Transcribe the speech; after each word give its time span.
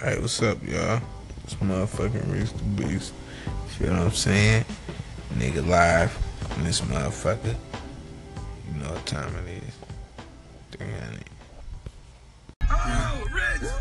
Hey, 0.00 0.16
what's 0.20 0.40
up, 0.44 0.58
y'all? 0.64 1.00
It's 1.42 1.54
motherfucking 1.56 2.32
Reese 2.32 2.52
the 2.52 2.62
Beast. 2.62 3.12
You 3.44 3.68
feel 3.70 3.90
what 3.94 4.02
I'm 4.02 4.10
saying? 4.12 4.64
Nigga 5.34 5.66
live 5.66 6.16
on 6.56 6.62
this 6.62 6.80
motherfucker. 6.82 7.56
You 8.68 8.80
know 8.80 8.92
what 8.92 9.04
time 9.06 9.34
it 9.44 9.60
is. 9.64 9.74
300. 10.78 11.24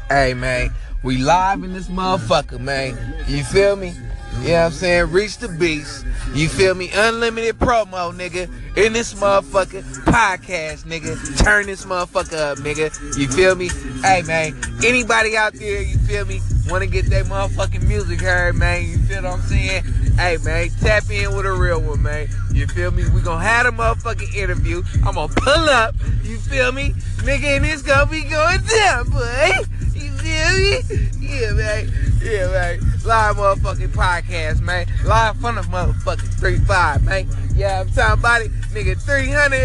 Hey 0.10 0.34
man, 0.34 0.72
we 1.04 1.18
live 1.18 1.64
in 1.64 1.74
this 1.74 1.88
motherfucker, 1.88 2.60
man. 2.60 2.98
You 3.28 3.44
feel 3.44 3.76
me? 3.76 3.94
You 4.34 4.50
know 4.50 4.54
what 4.54 4.66
I'm 4.66 4.72
saying? 4.72 5.12
Reese 5.12 5.38
the 5.38 5.50
Beast. 5.50 6.06
You 6.34 6.48
feel 6.48 6.76
me? 6.76 6.92
Unlimited 6.94 7.58
promo, 7.58 8.14
nigga. 8.14 8.50
In 8.78 8.94
this 8.94 9.14
motherfucker 9.16 9.84
podcast, 10.04 10.86
nigga. 10.86 11.44
Turn 11.44 11.66
this 11.66 11.86
motherfucker 11.86 12.52
up, 12.52 12.58
nigga. 12.60 13.18
You 13.18 13.28
feel 13.28 13.56
me? 13.56 13.70
Hey 14.04 14.22
man, 14.22 14.56
anybody 14.86 15.36
out 15.36 15.54
there, 15.54 15.82
you 15.82 15.98
feel 16.00 16.26
me? 16.26 16.42
Want 16.70 16.84
to 16.84 16.90
get 16.90 17.10
that 17.10 17.26
motherfucking 17.26 17.88
music 17.88 18.22
heard, 18.22 18.56
man? 18.56 18.88
You 18.88 18.98
feel 19.00 19.24
what 19.24 19.34
I'm 19.34 19.42
saying? 19.42 19.84
Hey 20.16 20.38
man, 20.44 20.70
tap 20.82 21.10
in 21.10 21.36
with 21.36 21.46
a 21.46 21.54
real 21.54 21.82
one, 21.82 22.04
man. 22.04 22.28
You 22.52 22.68
feel 22.68 22.92
me? 22.92 23.10
We 23.10 23.22
gonna 23.22 23.44
have 23.44 23.66
a 23.66 23.72
motherfucking 23.72 24.36
interview. 24.36 24.84
I'm 25.06 25.16
gonna 25.16 25.34
pull 25.34 25.70
up. 25.70 25.96
You 26.24 26.38
feel 26.38 26.72
me? 26.72 26.92
Nigga, 27.18 27.58
and 27.58 27.66
it's 27.66 27.82
gonna 27.82 28.10
be 28.10 28.24
going 28.24 28.62
down, 28.64 29.10
boy. 29.10 29.52
You 29.96 30.12
feel 30.12 30.52
me? 30.54 30.82
Yeah, 31.20 31.52
man. 31.54 31.92
Yeah, 32.22 32.48
man. 32.52 32.87
Live 33.08 33.38
motherfucking 33.38 33.88
podcast, 33.92 34.60
man. 34.60 34.86
Live 35.06 35.38
from 35.38 35.56
the 35.56 35.62
motherfucking 35.62 36.42
3-5, 36.42 37.04
man. 37.04 37.26
Yeah, 37.56 37.80
I'm 37.80 37.90
talking 37.90 38.20
about 38.20 38.42
it. 38.42 38.52
Nigga, 38.74 39.02
300. 39.02 39.58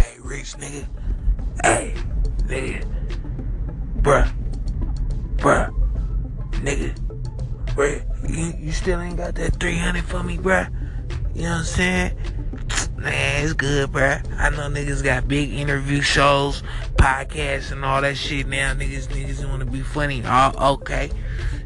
Hey, 0.00 0.16
Rich, 0.20 0.54
nigga. 0.58 0.86
Hey, 1.64 1.92
nigga. 2.44 2.84
Bruh. 4.00 4.30
Bruh. 5.38 5.74
Nigga. 6.62 6.94
Bruh. 7.74 8.30
You, 8.30 8.54
you 8.56 8.70
still 8.70 9.00
ain't 9.00 9.16
got 9.16 9.34
that 9.34 9.58
300 9.58 10.04
for 10.04 10.22
me, 10.22 10.38
bruh? 10.38 10.70
You 11.34 11.42
know 11.42 11.50
what 11.50 11.58
I'm 11.58 11.64
saying? 11.64 12.16
Man, 12.98 13.44
it's 13.44 13.52
good, 13.52 13.92
bruh. 13.92 14.22
I 14.38 14.48
know 14.48 14.70
niggas 14.70 15.04
got 15.04 15.28
big 15.28 15.52
interview 15.52 16.00
shows, 16.00 16.62
podcasts, 16.94 17.70
and 17.70 17.84
all 17.84 18.00
that 18.00 18.16
shit 18.16 18.46
now. 18.46 18.72
Niggas, 18.72 19.08
niggas 19.08 19.46
want 19.46 19.60
to 19.60 19.66
be 19.66 19.82
funny. 19.82 20.22
Oh, 20.24 20.74
okay. 20.74 21.10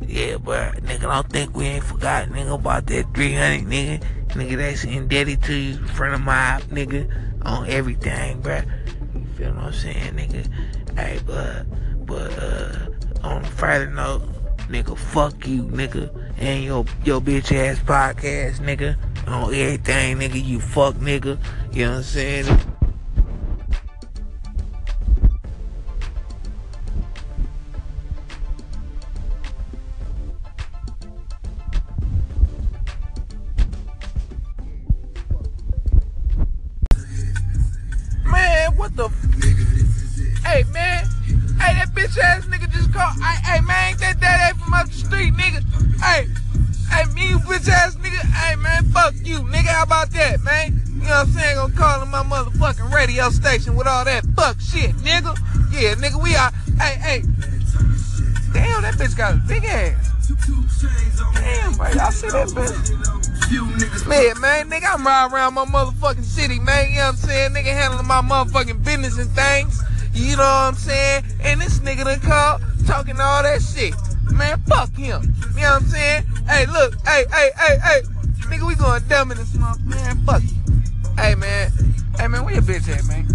Yeah, 0.05 0.39
but 0.39 0.83
nigga, 0.83 1.03
don't 1.03 1.29
think 1.29 1.57
we 1.57 1.67
ain't 1.67 1.85
forgot, 1.85 2.29
nigga, 2.31 2.55
about 2.55 2.87
that 2.87 3.15
300, 3.15 3.65
nigga. 3.65 4.05
Nigga, 4.31 4.57
that's 4.57 4.83
indebted 4.83 5.43
to 5.45 5.55
you, 5.55 5.79
in 5.79 5.87
front 5.87 6.15
of 6.15 6.21
my 6.21 6.61
nigga, 6.69 7.09
on 7.47 7.69
everything, 7.69 8.43
bruh. 8.43 8.67
You 9.15 9.25
feel 9.37 9.53
what 9.53 9.65
I'm 9.67 9.73
saying, 9.73 10.15
nigga? 10.15 10.99
Hey, 10.99 11.21
but, 11.25 11.65
but, 12.07 12.43
uh, 12.43 12.87
on 13.23 13.45
further 13.45 13.89
note, 13.89 14.23
nigga, 14.69 14.99
fuck 14.99 15.47
you, 15.47 15.63
nigga, 15.63 16.13
and 16.39 16.65
your, 16.65 16.85
your 17.05 17.21
bitch 17.21 17.53
ass 17.53 17.79
podcast, 17.79 18.59
nigga 18.59 18.97
on 19.27 19.55
everything, 19.55 20.19
nigga. 20.19 20.45
You 20.45 20.61
fuck, 20.61 20.95
nigga. 20.97 21.39
You 21.73 21.85
know 21.85 21.91
what 21.91 21.97
I'm 21.99 22.03
saying? 22.03 22.70
Bitch 59.11 59.17
got 59.17 59.35
a 59.35 59.39
big 59.47 59.65
ass. 59.65 60.07
Damn, 61.35 61.73
bro, 61.75 61.89
y'all 61.91 62.11
see 62.11 62.29
that 62.29 62.49
bitch? 62.49 64.07
Man, 64.07 64.41
man, 64.41 64.71
nigga, 64.71 64.95
I'm 64.95 65.07
riding 65.07 65.35
around 65.35 65.55
my 65.55 65.65
motherfucking 65.65 66.25
city, 66.25 66.59
man. 66.61 66.91
You 66.91 66.97
know 66.97 67.03
what 67.03 67.09
I'm 67.09 67.17
saying? 67.17 67.53
Nigga 67.53 67.73
handling 67.73 68.07
my 68.07 68.23
motherfucking 68.23 68.85
business 68.85 69.19
and 69.19 69.31
things. 69.31 69.83
You 70.15 70.37
know 70.37 70.43
what 70.43 70.47
I'm 70.47 70.75
saying? 70.75 71.25
And 71.43 71.61
this 71.61 71.81
nigga 71.81 72.05
done 72.05 72.21
called 72.21 72.63
talking 72.87 73.21
all 73.21 73.43
that 73.43 73.63
shit. 73.63 73.95
Man, 74.33 74.61
fuck 74.67 74.95
him. 74.95 75.35
You 75.55 75.63
know 75.63 75.73
what 75.73 75.83
I'm 75.83 75.89
saying? 75.89 76.25
Hey, 76.49 76.67
look, 76.67 76.95
hey, 77.07 77.25
hey, 77.33 77.51
hey, 77.59 77.79
hey. 77.79 78.01
Nigga, 78.47 78.67
we 78.67 78.75
going 78.75 79.03
dumb 79.09 79.31
in 79.31 79.39
this 79.39 79.55
month, 79.55 79.81
man. 79.85 80.17
Fuck 80.25 80.43
you. 80.43 80.57
Hey, 81.17 81.35
man. 81.35 81.71
Hey, 82.19 82.29
man, 82.29 82.45
where 82.45 82.55
your 82.55 82.63
bitch 82.63 82.89
at, 82.89 83.05
man? 83.07 83.27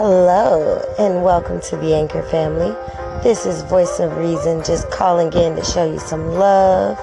Hello, 0.00 0.80
and 0.96 1.24
welcome 1.24 1.60
to 1.62 1.76
the 1.76 1.92
Anchor 1.92 2.22
family. 2.22 2.70
This 3.24 3.44
is 3.44 3.62
Voice 3.62 3.98
of 3.98 4.16
Reason, 4.16 4.62
just 4.62 4.88
calling 4.92 5.32
in 5.32 5.56
to 5.56 5.64
show 5.64 5.92
you 5.92 5.98
some 5.98 6.34
love 6.34 6.96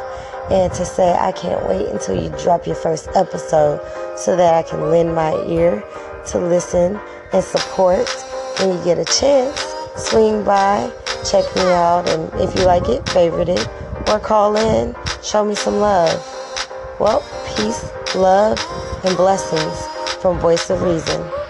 and 0.49 0.71
to 0.75 0.85
say 0.85 1.11
I 1.11 1.33
can't 1.33 1.67
wait 1.67 1.89
until 1.89 2.15
you 2.15 2.29
drop 2.41 2.65
your 2.65 2.77
first 2.77 3.09
episode 3.13 3.81
so 4.17 4.37
that 4.37 4.53
I 4.53 4.63
can 4.63 4.89
lend 4.89 5.13
my 5.13 5.35
ear 5.43 5.83
to 6.27 6.39
listen 6.39 6.97
and 7.33 7.43
support 7.43 8.09
when 8.59 8.77
you 8.77 8.83
get 8.85 8.97
a 8.97 9.03
chance. 9.03 9.59
Swing 9.97 10.45
by, 10.45 10.89
check 11.29 11.43
me 11.53 11.63
out, 11.63 12.07
and 12.07 12.33
if 12.39 12.57
you 12.57 12.63
like 12.63 12.87
it, 12.87 13.09
favorite 13.09 13.49
it, 13.49 13.67
or 14.07 14.21
call 14.21 14.55
in, 14.55 14.95
show 15.21 15.43
me 15.43 15.53
some 15.53 15.81
love. 15.81 16.15
Well, 16.97 17.19
peace, 17.57 17.91
love, 18.15 18.57
and 19.03 19.17
blessings 19.17 19.85
from 20.21 20.39
Voice 20.39 20.69
of 20.69 20.81
Reason. 20.81 21.44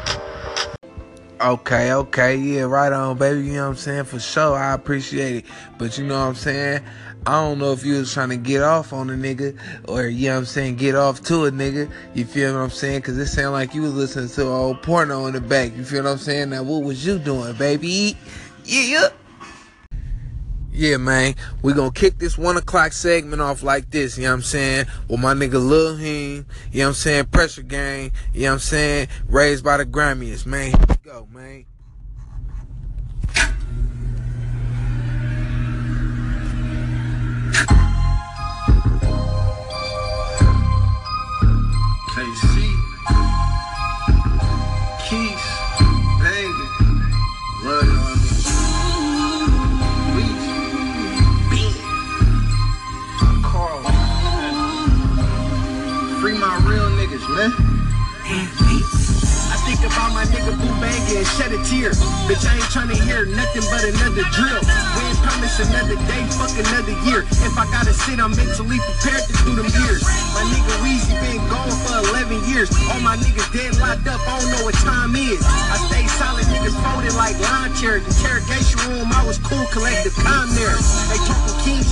Okay, 1.45 1.93
okay, 1.93 2.35
yeah, 2.35 2.61
right 2.61 2.91
on, 2.91 3.19
baby. 3.19 3.43
You 3.43 3.53
know 3.53 3.63
what 3.65 3.69
I'm 3.69 3.75
saying? 3.75 4.05
For 4.05 4.19
sure, 4.19 4.57
I 4.57 4.73
appreciate 4.73 5.35
it. 5.35 5.45
But 5.77 5.95
you 5.95 6.03
know 6.03 6.19
what 6.19 6.25
I'm 6.25 6.33
saying? 6.33 6.83
I 7.27 7.33
don't 7.33 7.59
know 7.59 7.71
if 7.71 7.85
you 7.85 7.99
was 7.99 8.11
trying 8.11 8.29
to 8.29 8.37
get 8.37 8.63
off 8.63 8.91
on 8.93 9.11
a 9.11 9.13
nigga 9.13 9.55
or, 9.87 10.07
you 10.07 10.29
know 10.29 10.33
what 10.33 10.39
I'm 10.39 10.45
saying, 10.45 10.77
get 10.77 10.95
off 10.95 11.21
to 11.25 11.45
a 11.45 11.51
nigga. 11.51 11.91
You 12.15 12.25
feel 12.25 12.55
what 12.55 12.61
I'm 12.61 12.71
saying? 12.71 13.01
Because 13.01 13.19
it 13.19 13.27
sounded 13.27 13.51
like 13.51 13.75
you 13.75 13.83
was 13.83 13.93
listening 13.93 14.29
to 14.29 14.47
old 14.47 14.81
porno 14.81 15.27
in 15.27 15.33
the 15.33 15.39
back. 15.39 15.77
You 15.77 15.83
feel 15.83 16.05
what 16.05 16.13
I'm 16.13 16.17
saying? 16.17 16.49
Now, 16.49 16.63
what 16.63 16.81
was 16.81 17.05
you 17.05 17.19
doing, 17.19 17.53
baby? 17.53 18.17
Yeah. 18.63 19.09
Yeah, 20.77 20.97
man. 20.97 21.35
we 21.61 21.71
gonna 21.71 21.89
kick 21.89 22.19
this 22.19 22.37
one 22.37 22.57
o'clock 22.57 22.91
segment 22.91 23.41
off 23.41 23.63
like 23.63 23.91
this, 23.91 24.17
you 24.17 24.25
know 24.25 24.31
what 24.31 24.35
I'm 24.35 24.41
saying? 24.41 24.85
With 25.07 25.21
my 25.21 25.33
nigga 25.33 25.53
Lil 25.53 25.95
Heen, 25.95 26.45
you 26.73 26.79
know 26.79 26.85
what 26.85 26.87
I'm 26.89 26.93
saying? 26.95 27.25
Pressure 27.27 27.61
Gang, 27.61 28.11
you 28.33 28.41
know 28.41 28.47
what 28.47 28.53
I'm 28.55 28.59
saying? 28.59 29.07
Raised 29.29 29.63
by 29.63 29.77
the 29.77 29.85
Grammys, 29.85 30.45
man. 30.45 30.71
Here 30.71 30.85
we 30.89 31.09
go, 31.09 31.27
man. 31.31 31.65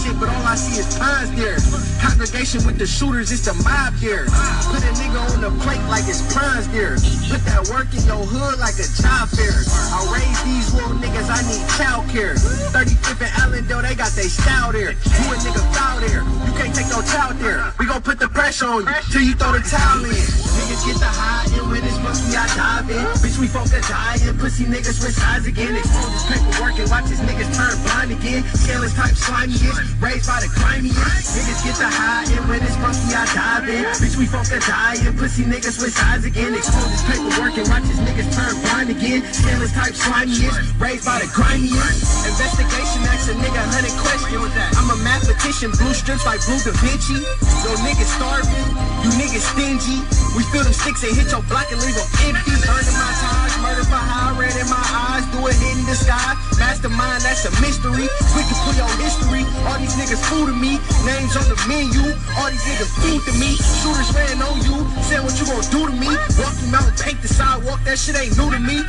Shit, 0.04 0.20
but 0.20 0.28
all 0.28 0.44
I 0.44 0.56
see 0.56 0.80
is 0.80 0.88
pines 1.00 1.32
there. 1.40 1.56
Congregation 2.04 2.66
with 2.68 2.78
the 2.78 2.86
shooters, 2.86 3.32
it's 3.32 3.48
a 3.48 3.56
mob 3.64 3.96
there. 4.04 4.28
Put 4.68 4.84
a 4.84 4.92
nigga 5.00 5.20
on 5.32 5.40
the 5.40 5.52
plate 5.64 5.82
like 5.88 6.04
it's 6.12 6.22
prize 6.34 6.68
there. 6.76 7.00
Put 7.32 7.42
that 7.48 7.64
work 7.72 7.88
in 7.96 8.04
your 8.04 8.20
hood 8.28 8.60
like 8.60 8.76
a 8.76 8.88
job 9.00 9.32
fair. 9.32 9.56
I 9.96 10.00
raise 10.12 10.40
these 10.44 10.68
little 10.76 11.00
niggas, 11.00 11.32
I 11.32 11.40
need 11.48 11.64
child 11.80 12.04
care. 12.12 12.36
35th 12.76 13.24
and 13.24 13.34
Allendale, 13.40 13.82
they 13.82 13.96
got 13.96 14.12
they 14.12 14.28
style 14.28 14.72
there. 14.76 14.92
You 14.92 15.24
a 15.32 15.36
nigga 15.40 15.64
foul 15.72 16.00
there. 16.04 16.22
You 16.22 16.52
can't 16.60 16.76
take 16.76 16.90
no 16.92 17.00
child 17.08 17.40
there. 17.40 17.64
We 17.80 17.88
gon' 17.88 18.04
put 18.04 18.20
the 18.20 18.28
pressure 18.28 18.68
on 18.68 18.84
you 18.84 18.94
till 19.12 19.24
you 19.24 19.36
throw 19.40 19.56
the 19.56 19.64
towel 19.64 20.04
in. 20.04 20.12
Niggas 20.12 20.84
get 20.86 20.98
the 21.00 21.08
high 21.08 21.48
end 21.56 21.72
when 21.72 21.84
it's 21.84 21.98
musky, 22.04 22.36
I 22.36 22.46
dive 22.54 22.90
in. 22.92 23.04
Bitch, 23.24 23.40
we 23.40 23.48
that 23.48 23.86
die 23.90 24.18
and 24.28 24.38
pussy 24.40 24.66
niggas 24.66 25.02
switch 25.02 25.16
sides 25.16 25.48
again. 25.48 25.76
Expose 25.76 26.12
this 26.14 26.26
paperwork 26.30 26.78
and 26.78 26.90
watch 26.90 27.08
his 27.10 27.22
niggas 27.22 27.50
turn 27.56 27.74
blind 27.86 28.12
again. 28.12 28.44
Scandalous 28.54 28.94
type 28.94 29.16
slimiest, 29.16 29.93
raised 30.02 30.28
by 30.28 30.40
the 30.42 30.50
grimiest. 30.50 31.36
Niggas 31.36 31.62
get 31.66 31.76
the 31.78 31.90
high 31.90 32.26
and 32.30 32.46
when 32.50 32.62
it's 32.62 32.76
funky, 32.78 33.14
I 33.14 33.26
dive 33.34 33.70
in. 33.70 33.86
Bitch, 33.98 34.18
we 34.18 34.26
that 34.26 34.64
die 34.66 34.98
and 35.06 35.16
pussy 35.18 35.44
niggas 35.46 35.80
switch 35.80 35.94
sides 35.94 36.26
again. 36.26 36.54
Expose 36.54 36.90
this 36.90 37.04
paperwork 37.06 37.56
and 37.58 37.68
watch 37.70 37.86
his 37.86 38.00
niggas 38.02 38.30
turn 38.34 38.54
blind 38.66 38.90
again. 38.90 39.22
Scandalous 39.30 39.74
type 39.74 39.94
slimiest, 39.94 40.58
raised 40.82 41.06
by 41.06 41.22
the 41.22 41.30
grimiest. 41.30 42.26
Investigation, 42.26 43.00
ask 43.10 43.30
a 43.30 43.36
nigga 43.38 43.62
hundred 43.74 43.94
questions. 44.02 44.54
I'm 44.78 44.90
a 44.90 44.98
mathematician, 45.04 45.70
blue 45.78 45.94
strips 45.94 46.26
like 46.26 46.42
Blue 46.46 46.60
Da 46.62 46.74
Vinci. 46.82 47.22
Yo, 47.64 47.70
niggas 47.86 48.10
starving, 48.18 48.68
you 49.06 49.10
niggas 49.20 49.46
stingy. 49.54 50.00
We 50.34 50.42
feel 50.50 50.66
them 50.66 50.74
sticks 50.74 51.06
and 51.06 51.14
hit 51.14 51.30
your 51.30 51.46
block 51.46 51.70
and 51.70 51.78
leave 51.84 51.94
them 51.94 52.10
empty. 52.26 52.58
Burning 52.66 52.98
my 52.98 53.12
ties, 53.22 53.54
murder 53.62 53.86
for 53.86 54.02
high, 54.02 54.34
red 54.34 54.56
in 54.58 54.66
my 54.66 54.82
eyes, 54.82 55.26
do 55.30 55.46
it 55.46 55.58
in 55.62 55.86
the 55.86 55.94
sky. 55.94 56.34
Mastermind, 56.58 57.22
that's 57.22 57.46
a 57.46 57.52
mystery. 57.62 58.10
Quick 58.34 58.48
to 58.50 58.56
put 58.66 58.76
your 58.80 58.90
history. 58.98 59.46
All 59.70 59.78
these 59.84 60.00
niggas 60.00 60.24
fool 60.32 60.48
to 60.48 60.56
me, 60.56 60.80
names 61.04 61.36
on 61.36 61.44
the 61.52 61.60
menu. 61.68 62.16
All 62.40 62.48
these 62.48 62.64
niggas 62.64 62.92
fool 63.04 63.20
to 63.20 63.34
me. 63.36 63.60
Shooters 63.84 64.16
ran 64.16 64.40
on 64.40 64.56
you, 64.64 64.80
said 65.04 65.20
what 65.20 65.36
you 65.36 65.44
gonna 65.44 65.68
do 65.68 65.92
to 65.92 65.96
me. 66.00 66.08
Walk 66.40 66.56
you 66.64 66.72
out 66.72 66.88
and 66.88 66.96
paint 66.96 67.20
the 67.20 67.28
sidewalk, 67.28 67.84
that 67.84 68.00
shit 68.00 68.16
ain't 68.16 68.32
new 68.40 68.48
to 68.48 68.60
me. 68.64 68.80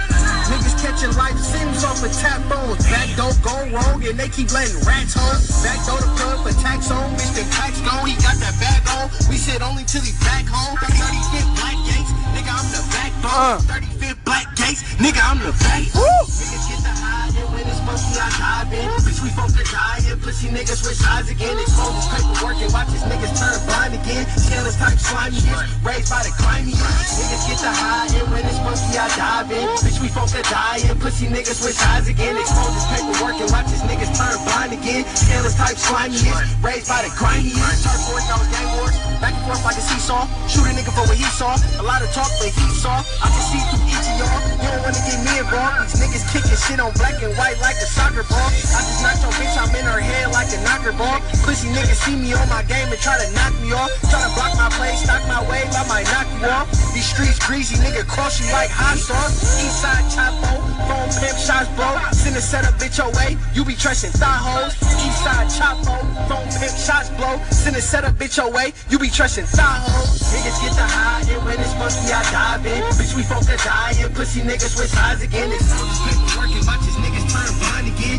Niggas 0.47 0.79
catching 0.79 1.11
life 1.19 1.35
sims 1.35 1.83
off 1.83 1.99
of 1.99 2.15
tap 2.15 2.39
phones. 2.47 2.87
Back 2.87 3.11
door 3.19 3.35
go 3.43 3.55
wrong 3.75 3.99
and 4.07 4.15
they 4.15 4.31
keep 4.31 4.55
letting 4.55 4.79
rats 4.87 5.19
home. 5.19 5.43
Back 5.67 5.83
door 5.83 5.99
the 5.99 6.11
plug 6.15 6.47
for 6.47 6.55
tax 6.63 6.95
on, 6.95 7.11
Mr. 7.19 7.43
Tax 7.51 7.83
gone, 7.83 8.07
he 8.07 8.15
got 8.23 8.39
that 8.39 8.55
bag 8.63 8.87
on. 8.95 9.11
We 9.27 9.35
said 9.35 9.67
only 9.67 9.83
till 9.83 10.07
he 10.07 10.15
back 10.23 10.47
home. 10.47 10.79
35th 10.79 11.51
Black 11.59 11.79
Gates, 11.91 12.13
nigga, 12.39 12.55
I'm 12.55 12.69
the 12.71 12.83
backbone. 12.95 13.59
35th 13.67 14.21
Black 14.23 14.47
Gates, 14.55 14.83
nigga, 15.03 15.19
I'm 15.27 15.43
the 15.43 15.51
back. 15.59 15.83
Uh. 15.91 16.23
Niggas 16.23 16.65
get 16.71 16.84
the 17.85 17.93
high 17.93 18.15
and 18.15 18.17
when 18.17 18.17
it's 18.17 18.17
funky, 18.17 18.17
I 18.17 18.65
dive 18.65 18.73
in. 18.73 18.89
Bitch, 19.05 19.21
we 19.23 19.29
folk 19.31 19.51
that 19.53 19.69
die 19.69 20.01
and 20.11 20.21
pussy 20.23 20.49
niggas 20.49 20.85
switch 20.85 20.97
sides 20.97 21.31
again. 21.31 21.59
Expose 21.59 21.95
this 21.95 22.09
paperwork 22.09 22.57
and 22.63 22.73
watch 22.73 22.89
his 22.89 23.03
niggas 23.05 23.35
turn 23.37 23.57
blind 23.67 23.95
again. 23.95 24.04
Scandalous 24.75 25.07
type 25.07 25.31
slimy 25.31 25.39
shit, 25.39 25.87
raised 25.87 26.11
by 26.11 26.23
the 26.27 26.33
grimy. 26.35 26.73
Niggas 26.75 27.47
get 27.47 27.59
the 27.63 27.71
high 27.71 28.11
and 28.11 28.27
when 28.31 28.43
it's 28.43 28.59
funky, 28.59 28.99
I 28.99 29.07
dive 29.15 29.51
in. 29.55 29.69
Bitch, 29.87 30.03
we 30.03 30.09
folk 30.09 30.27
that 30.35 30.47
die 30.51 30.83
pussy 30.99 31.29
niggas 31.31 31.63
switch 31.63 31.79
sides 31.79 32.09
again. 32.09 32.35
Expose 32.41 32.75
this 32.75 32.87
paperwork 32.91 33.39
and 33.39 33.51
watch 33.53 33.71
his 33.71 33.85
niggas 33.87 34.11
turn 34.17 34.35
blind 34.49 34.73
again. 34.73 35.05
Scandalous 35.15 35.55
type 35.55 35.77
slimy 35.79 36.17
shit, 36.17 36.35
raised 36.65 36.89
by 36.89 37.05
the 37.07 37.13
grimy. 37.15 37.55
Turf 37.55 38.01
wars, 38.11 38.25
y'all 38.27 38.43
gang 38.51 38.71
wars, 38.81 38.97
back 39.23 39.37
and 39.37 39.45
forth 39.47 39.63
like 39.63 39.79
a 39.79 39.85
seesaw. 39.85 40.27
Shoot 40.51 40.67
a 40.67 40.73
nigga 40.75 40.91
for 40.91 41.07
what 41.07 41.19
he 41.21 41.29
saw. 41.37 41.55
A 41.79 41.85
lot 41.85 42.03
of 42.03 42.11
talk, 42.11 42.31
but 42.41 42.51
he 42.51 42.67
saw. 42.75 43.05
I 43.23 43.29
can 43.31 43.45
see 43.53 43.63
through 43.71 43.85
each 43.85 44.07
of 44.11 44.17
y'all. 44.19 44.41
You 44.59 44.69
don't 44.75 44.83
wanna 44.83 45.03
get 45.05 45.19
me 45.23 45.33
involved. 45.39 45.93
These 45.93 46.01
niggas 46.03 46.25
kicking 46.35 46.59
shit 46.59 46.81
on 46.81 46.91
black 46.99 47.21
and 47.23 47.37
white 47.37 47.61
like 47.61 47.79
a 47.79 47.87
soccer 47.87 48.25
ball. 48.27 48.49
I 48.49 48.81
just 48.81 49.05
knocked 49.05 49.23
your 49.23 49.35
bitch, 49.39 49.55
I'm 49.55 49.71
in 49.77 49.85
her 49.87 50.01
head 50.01 50.33
like 50.33 50.51
a 50.51 50.59
knocker 50.65 50.97
ball. 50.97 51.21
Pussy 51.45 51.69
niggas 51.71 52.01
see 52.03 52.17
me 52.17 52.33
on 52.33 52.49
my 52.49 52.65
game 52.65 52.89
and 52.89 52.99
try 52.99 53.21
to 53.21 53.29
knock 53.37 53.53
me 53.61 53.71
off. 53.77 53.93
Try 54.09 54.25
to 54.25 54.33
block 54.35 54.57
my 54.57 54.64
play, 54.71 54.95
stock 54.97 55.23
my 55.29 55.41
wave, 55.51 55.69
I 55.73 55.85
might 55.89 56.07
knock 56.13 56.29
you 56.41 56.49
off. 56.49 56.71
These 56.95 57.07
streets 57.07 57.39
greasy, 57.39 57.77
nigga 57.77 58.07
cross 58.07 58.41
you 58.41 58.51
like 58.53 58.71
hot 58.71 58.99
sauce. 58.99 59.61
Eastside 59.61 60.07
Chapo, 60.13 60.53
phone 60.89 61.11
pimp 61.21 61.39
shots 61.39 61.69
blow. 61.77 61.95
Send 62.13 62.37
a 62.37 62.41
set 62.41 62.65
up 62.65 62.75
bitch 62.75 63.03
away, 63.03 63.37
you 63.55 63.65
be 63.65 63.75
trusting 63.75 64.13
thigh 64.13 64.41
hoes. 64.41 64.75
Eastside 65.03 65.51
Chapo, 65.53 65.97
phone 66.29 66.49
pimp 66.61 66.77
shots 66.77 67.11
blow. 67.17 67.41
Send 67.51 67.77
a 67.77 67.81
set 67.81 68.05
up 68.05 68.15
bitch 68.15 68.39
away, 68.43 68.73
you 68.89 68.99
be 68.99 69.11
trusting 69.11 69.47
thigh 69.47 69.81
hoes. 69.87 70.23
Niggas 70.33 70.59
get 70.63 70.75
the 70.77 70.87
high 70.87 71.23
and 71.29 71.45
when 71.45 71.59
it's 71.61 71.75
funky, 71.75 72.13
I 72.13 72.23
dive 72.31 72.67
in. 72.67 72.83
Bitch, 72.95 73.15
we 73.17 73.23
folk 73.23 73.45
die 73.45 73.95
and 74.01 74.15
pussy 74.15 74.41
niggas 74.41 74.77
switch 74.77 74.91
sides 74.91 75.23
again. 75.23 75.51
It's 75.53 75.73
all 75.73 75.87
this 75.87 76.01
paperwork 76.05 76.51
and 76.51 76.67
watch 76.67 76.85
his 76.85 76.97
niggas 77.35 77.51
turn 77.51 77.59
blind 77.59 77.87
again. 77.89 78.19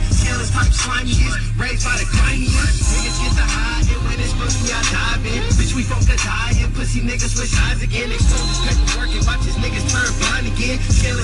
Type 0.51 0.71
slimiest, 0.71 1.59
raised 1.59 1.85
by 1.85 1.95
the. 1.97 2.05
Niggas 2.05 3.17
get 3.23 3.33
the 3.35 3.47
high 3.47 3.81
and 3.81 4.01
when 4.03 4.19
it's 4.19 4.35
I 4.35 4.81
dive 4.91 5.25
in. 5.25 5.41
Bitch, 5.55 5.75
we 5.75 5.83
that 5.83 6.19
die 6.23 6.63
and 6.63 6.73
pussy 6.75 7.01
niggas 7.01 7.35
switch 7.35 7.49
sides 7.49 7.81
again. 7.81 8.09
This 8.09 8.27
paperwork 8.63 9.09
and 9.15 9.25
watch 9.25 9.43
his 9.43 9.55
niggas 9.55 9.87
turn 9.91 10.11
blind 10.19 10.47
again. 10.47 10.77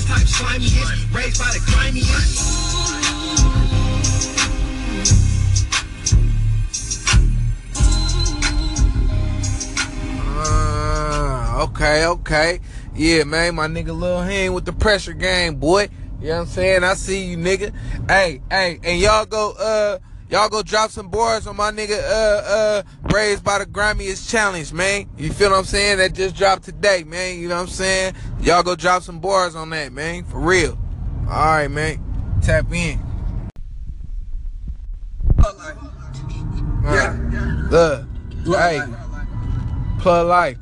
Type 0.08 0.28
slimiest, 0.28 1.14
raised 1.14 1.40
by 1.40 1.52
the. 1.52 1.62
Uh, 10.44 11.68
okay, 11.70 12.06
okay. 12.06 12.60
Yeah, 12.96 13.24
man, 13.24 13.56
my 13.56 13.68
nigga 13.68 13.98
Lil 13.98 14.22
Hen 14.22 14.54
with 14.54 14.66
the 14.66 14.74
pressure 14.74 15.14
game, 15.14 15.56
boy. 15.56 15.90
You 16.22 16.28
know 16.28 16.34
what 16.36 16.42
I'm 16.42 16.48
saying? 16.48 16.84
I 16.84 16.94
see 16.94 17.26
you, 17.26 17.38
nigga. 17.38 17.74
Hey, 18.08 18.42
hey, 18.52 18.80
and 18.84 19.00
y'all 19.00 19.26
go, 19.26 19.54
uh, 19.54 19.98
y'all 20.30 20.50
go 20.50 20.62
drop 20.62 20.92
some 20.92 21.10
bars 21.10 21.48
on 21.48 21.56
my 21.56 21.72
nigga, 21.72 22.00
uh, 22.00 22.42
uh, 22.46 22.84
Raised 23.12 23.44
by 23.44 23.58
the 23.58 23.66
Grimiest 23.66 24.30
Challenge, 24.30 24.72
man. 24.72 25.10
You 25.18 25.32
feel 25.32 25.50
what 25.50 25.58
I'm 25.58 25.66
saying? 25.66 25.98
That 25.98 26.14
just 26.14 26.36
dropped 26.36 26.64
today, 26.64 27.04
man. 27.04 27.40
You 27.40 27.48
know 27.48 27.56
what 27.56 27.62
I'm 27.64 27.68
saying? 27.70 28.14
Y'all 28.40 28.62
go 28.62 28.76
drop 28.76 29.02
some 29.02 29.20
bars 29.20 29.56
on 29.56 29.72
that, 29.72 29.94
man. 29.94 30.24
For 30.26 30.40
real. 30.40 30.78
Alright, 31.26 31.72
man. 31.72 32.40
Tap 32.44 32.72
in. 32.72 33.00
Yeah. 36.84 37.18
Look. 37.72 38.08
Hey. 38.60 38.82
Plug 40.00 40.28
life. 40.28 40.58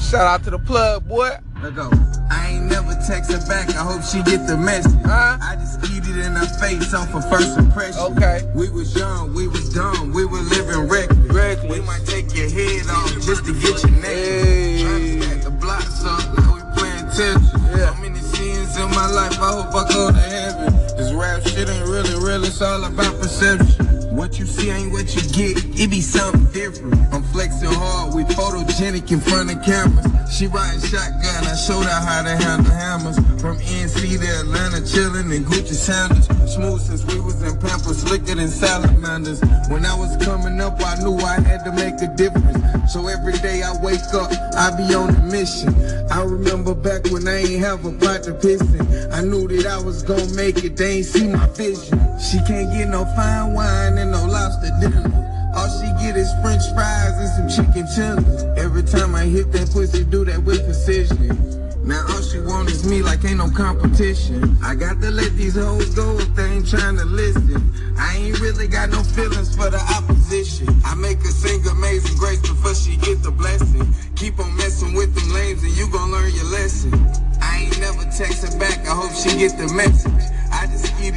Shout 0.00 0.26
out 0.26 0.42
to 0.44 0.50
the 0.50 0.58
plug, 0.58 1.06
boy. 1.08 1.30
Let 1.62 1.74
go. 1.74 1.90
I 2.30 2.50
ain't 2.50 2.66
never 2.66 2.94
text 3.04 3.32
her 3.32 3.44
back. 3.48 3.68
I 3.70 3.82
hope 3.82 4.02
she 4.04 4.22
get 4.22 4.46
the 4.46 4.56
message. 4.56 4.94
Huh? 5.04 5.38
I 5.42 5.56
just 5.56 5.82
eat 5.90 6.06
it 6.06 6.16
in 6.24 6.32
her 6.34 6.46
face 6.46 6.94
off 6.94 7.12
of 7.12 7.28
first 7.28 7.58
impression. 7.58 8.00
Okay. 8.12 8.48
We 8.54 8.70
was 8.70 8.94
young, 8.94 9.34
we 9.34 9.48
was 9.48 9.74
dumb, 9.74 10.12
we 10.12 10.24
were 10.24 10.38
living 10.38 10.88
reckless. 10.88 11.18
Reckless. 11.18 11.72
We 11.72 11.80
might 11.84 12.06
take 12.06 12.32
your 12.36 12.48
head 12.48 12.86
off 12.88 13.10
just 13.26 13.44
to 13.46 13.52
get 13.54 13.82
your 13.82 13.90
neck. 13.98 14.14
Hey. 14.14 14.82
Trying 14.82 15.00
to 15.00 15.22
stack 15.22 15.42
the 15.42 15.50
blocks 15.50 16.04
up, 16.04 16.38
now 16.38 16.54
we 16.54 16.60
playing 16.78 17.06
Tetris. 17.10 17.76
Yeah. 17.76 17.94
So 17.94 18.02
many 18.02 18.20
sins 18.20 18.76
in 18.76 18.90
my 18.90 19.10
life, 19.10 19.40
I 19.40 19.50
hope 19.50 19.74
I 19.74 19.92
go 19.92 20.12
to 20.12 20.16
heaven. 20.16 20.72
This 20.96 21.12
rap 21.12 21.42
shit 21.42 21.68
ain't 21.68 21.88
really 21.88 22.14
real, 22.24 22.44
it's 22.44 22.62
all 22.62 22.84
about 22.84 23.20
perception. 23.20 23.97
What 24.18 24.36
you 24.36 24.46
see 24.46 24.68
ain't 24.68 24.90
what 24.90 25.14
you 25.14 25.22
get, 25.30 25.78
it 25.78 25.90
be 25.90 26.00
something 26.00 26.46
different. 26.46 26.96
I'm 27.14 27.22
flexing 27.30 27.70
hard, 27.70 28.14
we 28.14 28.24
photogenic 28.24 29.12
in 29.12 29.20
front 29.20 29.48
of 29.48 29.62
cameras. 29.64 30.06
She 30.36 30.48
riding 30.48 30.80
shotgun, 30.80 31.46
I 31.46 31.54
showed 31.54 31.84
her 31.84 32.00
how 32.02 32.24
to 32.24 32.34
handle 32.36 32.72
hammers. 32.72 33.16
From 33.40 33.58
NC 33.58 34.18
to 34.18 34.40
Atlanta, 34.40 34.80
chillin' 34.82 35.32
in 35.32 35.44
Gucci 35.44 35.72
sandals. 35.72 36.26
Smooth 36.52 36.80
since 36.80 37.04
we 37.04 37.20
was 37.20 37.40
in 37.42 37.56
Pampers, 37.60 37.98
slicker 37.98 38.34
than 38.34 38.48
salamanders. 38.48 39.40
When 39.70 39.86
I 39.86 39.94
was 39.94 40.16
coming 40.16 40.60
up, 40.60 40.80
I 40.84 41.00
knew 41.00 41.16
I 41.18 41.38
had 41.38 41.64
to 41.66 41.72
make 41.72 42.02
a 42.02 42.12
difference. 42.16 42.92
So 42.92 43.06
every 43.06 43.34
day 43.34 43.62
I 43.62 43.80
wake 43.80 44.02
up, 44.14 44.32
I 44.56 44.74
be 44.76 44.94
on 44.94 45.14
a 45.14 45.22
mission. 45.30 45.72
I 46.10 46.24
remember 46.24 46.74
back 46.74 47.04
when 47.12 47.28
I 47.28 47.36
ain't 47.36 47.60
have 47.60 47.84
a 47.84 47.92
pot 47.92 48.24
to 48.24 48.34
piss 48.34 48.62
in. 48.62 49.12
I 49.12 49.22
knew 49.22 49.46
that 49.46 49.66
I 49.66 49.80
was 49.80 50.02
gonna 50.02 50.26
make 50.34 50.64
it, 50.64 50.76
they 50.76 50.96
ain't 50.98 51.06
see 51.06 51.28
my 51.28 51.46
vision. 51.50 52.00
She 52.18 52.38
can't 52.38 52.72
get 52.72 52.88
no 52.88 53.04
fine 53.14 53.54
wine 53.54 53.98
no 54.10 54.26
lobster 54.26 54.70
dinner. 54.80 55.52
All 55.54 55.68
she 55.68 55.86
get 56.02 56.16
is 56.16 56.32
french 56.42 56.62
fries 56.72 57.16
and 57.18 57.50
some 57.50 57.66
chicken 57.66 57.86
tenders. 57.94 58.42
Every 58.58 58.82
time 58.82 59.14
I 59.14 59.24
hit 59.24 59.52
that 59.52 59.70
pussy, 59.70 60.04
do 60.04 60.24
that 60.24 60.42
with 60.44 60.64
precision. 60.64 61.58
Now 61.84 62.04
all 62.08 62.20
she 62.20 62.38
want 62.40 62.70
is 62.70 62.84
me 62.84 63.02
like 63.02 63.24
ain't 63.24 63.38
no 63.38 63.50
competition. 63.50 64.56
I 64.62 64.74
got 64.74 65.00
to 65.00 65.10
let 65.10 65.32
these 65.36 65.56
hoes 65.56 65.94
go 65.94 66.18
if 66.18 66.34
they 66.34 66.44
ain't 66.44 66.68
trying 66.68 66.96
to 66.96 67.04
listen. 67.04 67.72
I 67.96 68.16
ain't 68.16 68.40
really 68.40 68.68
got 68.68 68.90
no 68.90 69.02
feelings 69.02 69.56
for 69.56 69.70
the 69.70 69.80
opposition. 69.96 70.68
I 70.84 70.94
make 70.94 71.18
her 71.18 71.32
sing 71.32 71.66
Amazing 71.66 72.18
Grace 72.18 72.40
before 72.40 72.74
she 72.74 72.96
get 72.96 73.22
the 73.22 73.30
blessing. 73.30 73.86
Keep 74.16 74.38
on 74.38 74.54
messing 74.56 74.94
with 74.94 75.14
them 75.14 75.32
lames 75.32 75.62
and 75.62 75.72
you 75.76 75.88
gon' 75.90 76.10
learn 76.12 76.30
your 76.34 76.50
lesson. 76.50 76.92
I 77.40 77.62
ain't 77.64 77.80
never 77.80 78.04
text 78.04 78.44
her 78.44 78.58
back, 78.58 78.86
I 78.86 78.94
hope 78.94 79.12
she 79.12 79.38
get 79.38 79.56
the 79.56 79.72
message. 79.72 80.37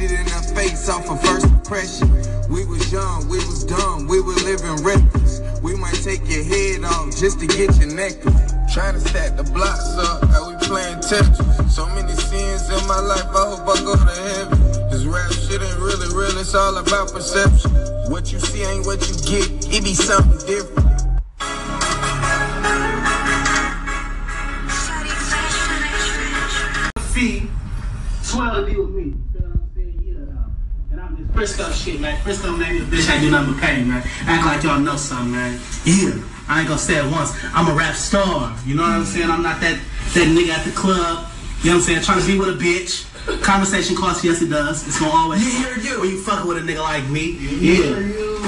It 0.02 0.10
in 0.10 0.26
her 0.26 0.42
face 0.54 0.88
off 0.88 1.08
of 1.08 1.22
first 1.22 1.46
impression. 1.46 2.10
We 2.50 2.64
was 2.66 2.90
young, 2.90 3.28
we 3.28 3.38
was 3.38 3.62
dumb, 3.62 4.08
we 4.08 4.20
were 4.20 4.34
living 4.42 4.82
reckless. 4.82 5.40
We 5.62 5.76
might 5.76 5.94
take 6.02 6.28
your 6.28 6.42
head 6.42 6.82
off 6.82 7.16
just 7.16 7.38
to 7.38 7.46
get 7.46 7.78
your 7.78 7.94
necklace. 7.94 8.34
Trying 8.74 8.94
to 8.94 9.00
stack 9.00 9.36
the 9.36 9.44
blocks 9.44 9.94
up, 9.98 10.24
how 10.30 10.50
we 10.50 10.56
playing 10.66 10.98
Tetris. 11.06 11.70
So 11.70 11.86
many 11.94 12.14
sins 12.14 12.68
in 12.68 12.84
my 12.88 12.98
life, 12.98 13.30
I 13.30 13.54
hope 13.54 13.62
I 13.62 13.78
go 13.84 13.94
to 13.94 14.22
heaven. 14.26 14.90
This 14.90 15.04
rap 15.04 15.30
shit 15.30 15.62
ain't 15.62 15.78
really 15.78 16.08
real, 16.12 16.36
it's 16.36 16.52
all 16.56 16.76
about 16.78 17.12
perception. 17.12 17.70
What 18.10 18.32
you 18.32 18.40
see 18.40 18.64
ain't 18.64 18.84
what 18.84 19.08
you 19.08 19.14
get, 19.22 19.72
it 19.72 19.84
be 19.84 19.94
something 19.94 20.44
different. 20.48 20.91
Frisco 31.42 31.72
shit, 31.72 32.00
man. 32.00 32.22
Frisco 32.22 32.52
made 32.52 32.70
me 32.70 32.78
a 32.78 32.82
bitch, 32.82 33.10
I 33.10 33.20
do 33.20 33.28
nothing 33.28 33.54
but 33.54 33.60
man. 33.60 34.02
Act 34.30 34.46
like 34.46 34.62
y'all 34.62 34.78
know 34.78 34.94
something, 34.94 35.32
man. 35.32 35.58
Yeah. 35.84 36.14
I 36.46 36.60
ain't 36.60 36.68
gonna 36.68 36.78
say 36.78 37.04
it 37.04 37.10
once. 37.10 37.32
I'm 37.52 37.66
a 37.66 37.74
rap 37.74 37.96
star. 37.96 38.56
You 38.64 38.76
know 38.76 38.84
what 38.84 38.92
I'm 38.92 39.04
saying? 39.04 39.28
I'm 39.28 39.42
not 39.42 39.60
that 39.60 39.80
that 40.14 40.28
nigga 40.28 40.50
at 40.50 40.64
the 40.64 40.70
club 40.70 41.26
You 41.64 41.70
know 41.70 41.78
what 41.78 41.78
I'm 41.78 41.80
saying? 41.80 42.02
Trying 42.02 42.20
to 42.20 42.26
be 42.28 42.38
with 42.38 42.50
a 42.50 42.52
bitch. 42.52 43.10
Conversation 43.42 43.96
costs, 43.96 44.22
yes 44.22 44.40
it 44.40 44.50
does. 44.50 44.86
It's 44.86 45.00
gonna 45.00 45.10
always 45.10 45.42
Yeah, 45.42 45.74
yeah. 45.82 45.98
when 45.98 46.10
you 46.10 46.22
fucking 46.22 46.46
with 46.46 46.58
a 46.58 46.60
nigga 46.60 46.78
like 46.78 47.08
me. 47.08 47.32
Yeah. 47.32 47.90
Real. 47.90 48.38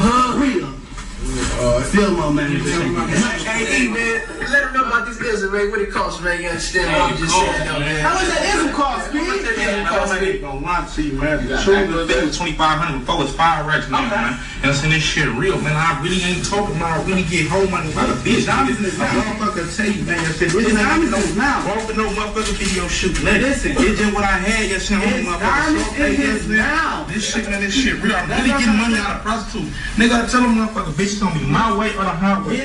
Feel 1.82 2.10
my 2.12 2.30
man. 2.30 2.50
Hey, 2.50 3.84
E, 3.84 3.88
man, 3.88 4.22
let 4.50 4.64
them 4.64 4.72
know 4.74 4.84
about 4.86 5.06
this 5.06 5.20
ism, 5.20 5.52
man. 5.52 5.70
What 5.70 5.80
it 5.80 5.90
costs, 5.90 6.20
man. 6.22 6.40
You 6.42 6.48
understand 6.48 6.90
what 6.92 7.10
you 7.12 7.24
just 7.26 7.36
said, 7.36 7.66
though, 7.68 7.78
man. 7.80 8.00
How 8.00 8.14
much 8.14 8.26
that 8.26 8.54
ism 8.54 8.72
cost, 8.72 9.12
How 9.12 9.24
much 9.24 9.42
that 9.42 9.58
ism 9.58 9.86
cost, 9.86 10.12
I 10.12 10.20
man? 10.20 10.24
ain't 10.30 10.40
gonna 10.42 10.60
lie 10.60 10.88
to 10.94 11.02
you, 11.02 11.12
man. 11.14 11.46
The 11.48 11.62
truth 11.62 12.08
thing 12.10 12.26
was 12.26 12.38
2500 12.38 12.98
before 13.00 13.22
it's 13.22 13.32
five 13.32 13.66
racks 13.66 13.88
now, 13.90 14.08
man. 14.08 14.38
And 14.64 14.72
I'm 14.72 14.78
saying 14.80 14.94
this 14.94 15.02
shit 15.02 15.28
real, 15.36 15.60
man. 15.60 15.76
I 15.76 16.00
really 16.00 16.22
ain't 16.24 16.42
talking 16.42 16.74
about 16.76 16.98
I 16.98 17.04
really 17.04 17.22
get 17.24 17.48
home 17.52 17.70
money 17.70 17.92
by 17.92 18.06
the 18.06 18.14
bitch. 18.24 18.46
Diamonds 18.46 18.78
in 18.78 18.84
his 18.88 18.94
A 18.96 18.98
mouth. 19.04 19.12
motherfucker 19.36 19.76
tell 19.76 19.84
you, 19.92 20.02
man, 20.08 20.16
that 20.24 20.32
shit. 20.40 20.42
It's 20.48 20.54
This 20.54 20.68
ain't 20.72 20.78
diamonds 20.78 21.10
no 21.12 21.18
in 21.18 21.22
his 21.22 21.36
mouth. 21.36 21.66
Wrong 21.68 21.86
with 21.86 21.96
no 21.98 22.08
motherfucker 22.08 22.56
video 22.56 22.88
shoot. 22.88 23.12
Nigga. 23.20 23.42
Listen. 23.42 23.72
it's 23.76 24.00
just 24.00 24.14
what 24.14 24.24
I 24.24 24.38
had. 24.40 24.70
Yes, 24.70 24.88
shit, 24.88 24.96
It's 25.04 25.28
motherfucker. 25.28 25.40
diamonds 25.44 25.84
So, 25.84 25.92
in 25.92 26.00
hey, 26.00 26.14
his 26.16 26.48
mouth. 26.48 27.12
This 27.12 27.28
shit, 27.28 27.44
man, 27.50 27.60
this 27.60 27.74
shit 27.74 28.00
real. 28.00 28.16
I'm 28.16 28.24
really 28.30 28.48
getting 28.56 28.76
money 28.80 28.96
out 28.96 29.16
of 29.16 29.22
prostitute. 29.22 29.68
Nigga, 30.00 30.24
I 30.24 30.26
tell 30.32 30.40
them 30.40 30.56
motherfucker, 30.56 30.96
bitch, 30.96 31.12
it's 31.12 31.18
gonna 31.20 31.38
be 31.38 31.44
my 31.44 31.76
way 31.76 31.90
or 32.00 32.08
the 32.08 32.16
highway. 32.16 32.64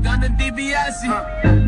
Gun 0.00 0.20
the 0.24 0.32
DBS. 0.32 1.67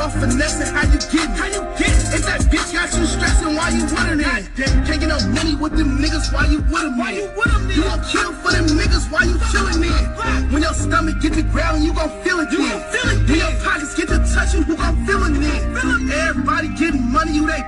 Off 0.00 0.16
finesse, 0.16 0.70
how 0.72 0.82
you 0.88 0.98
get 1.12 1.28
it? 1.28 1.36
How 1.36 1.46
you 1.46 1.62
get 1.76 1.92
it? 1.92 2.16
If 2.16 2.22
that 2.24 2.40
bitch 2.48 2.72
got 2.72 2.88
you 2.96 3.04
stressing, 3.04 3.54
why 3.54 3.68
you 3.70 3.84
with 3.84 3.92
her 3.92 4.16
then? 4.16 4.48
Can't 4.56 5.00
get 5.00 5.08
no 5.08 5.20
money 5.36 5.54
with 5.54 5.76
them 5.76 5.98
niggas, 6.00 6.32
why 6.32 6.46
you 6.46 6.58
with 6.72 6.82
them 6.82 6.98
Why 6.98 7.12
you 7.12 7.28
with 7.36 7.52
them 7.52 7.70
You 7.70 7.84
gon' 7.84 8.02
kill 8.08 8.32
for 8.40 8.50
them 8.50 8.66
niggas, 8.66 9.12
why 9.12 9.28
you 9.28 9.36
chillin' 9.52 9.80
then? 9.84 10.52
When 10.52 10.62
your 10.62 10.74
stomach 10.74 11.20
get 11.20 11.34
to 11.34 11.42
growling, 11.42 11.82
you 11.82 11.92
gon' 11.92 12.10
feel 12.24 12.40
it 12.40 12.50
then. 12.50 13.28
When 13.28 13.38
your 13.38 13.52
pockets 13.60 13.94
get 13.94 14.08
to 14.08 14.18
touching, 14.24 14.62
who 14.62 14.76
gon' 14.76 15.06
feel 15.06 15.22
it 15.22 15.36
then? 15.38 16.10
Everybody 16.10 16.68
getting 16.74 17.04
money, 17.12 17.32
you 17.32 17.46
they 17.46 17.62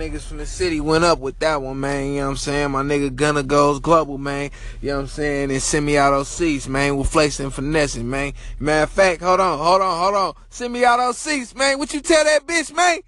niggas 0.00 0.22
from 0.22 0.38
the 0.38 0.46
city 0.46 0.80
went 0.80 1.04
up 1.04 1.18
with 1.18 1.38
that 1.40 1.60
one, 1.60 1.78
man. 1.78 2.06
You 2.06 2.20
know 2.20 2.24
what 2.24 2.30
I'm 2.30 2.36
saying? 2.38 2.70
My 2.70 2.82
nigga 2.82 3.14
Gunner 3.14 3.42
goes 3.42 3.80
global, 3.80 4.16
man. 4.16 4.50
You 4.80 4.88
know 4.88 4.96
what 4.96 5.02
I'm 5.02 5.08
saying? 5.08 5.50
And 5.50 5.60
send 5.62 5.84
me 5.84 5.98
out 5.98 6.12
those 6.12 6.28
seats, 6.28 6.66
man. 6.66 6.96
With 6.96 7.10
flexing 7.10 7.44
and 7.44 7.54
finessing, 7.54 8.08
man. 8.08 8.32
Matter 8.58 8.84
of 8.84 8.90
fact, 8.90 9.20
hold 9.20 9.40
on, 9.40 9.58
hold 9.58 9.82
on, 9.82 9.98
hold 9.98 10.14
on. 10.14 10.34
Send 10.48 10.72
me 10.72 10.86
out 10.86 10.96
those 10.96 11.18
seats, 11.18 11.54
man. 11.54 11.78
What 11.78 11.92
you 11.92 12.00
tell 12.00 12.24
that 12.24 12.46
bitch, 12.46 12.74
man? 12.74 13.00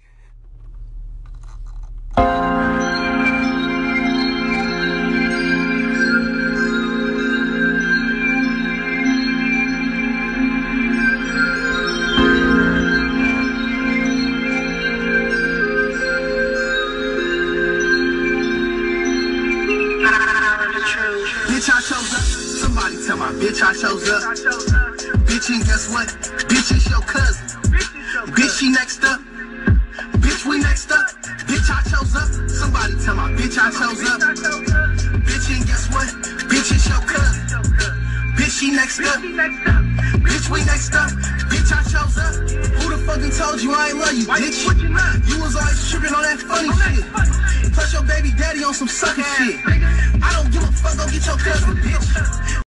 On 48.63 48.73
some 48.73 48.87
sucker 48.87 49.21
shit. 49.21 49.59
I 49.65 50.41
don't 50.41 50.49
give 50.51 50.63
a 50.63 50.71
fuck, 50.71 50.97
go 50.97 51.05
get 51.11 51.25
your 51.25 51.37
cousin, 51.37 51.75
bitch. 51.75 52.63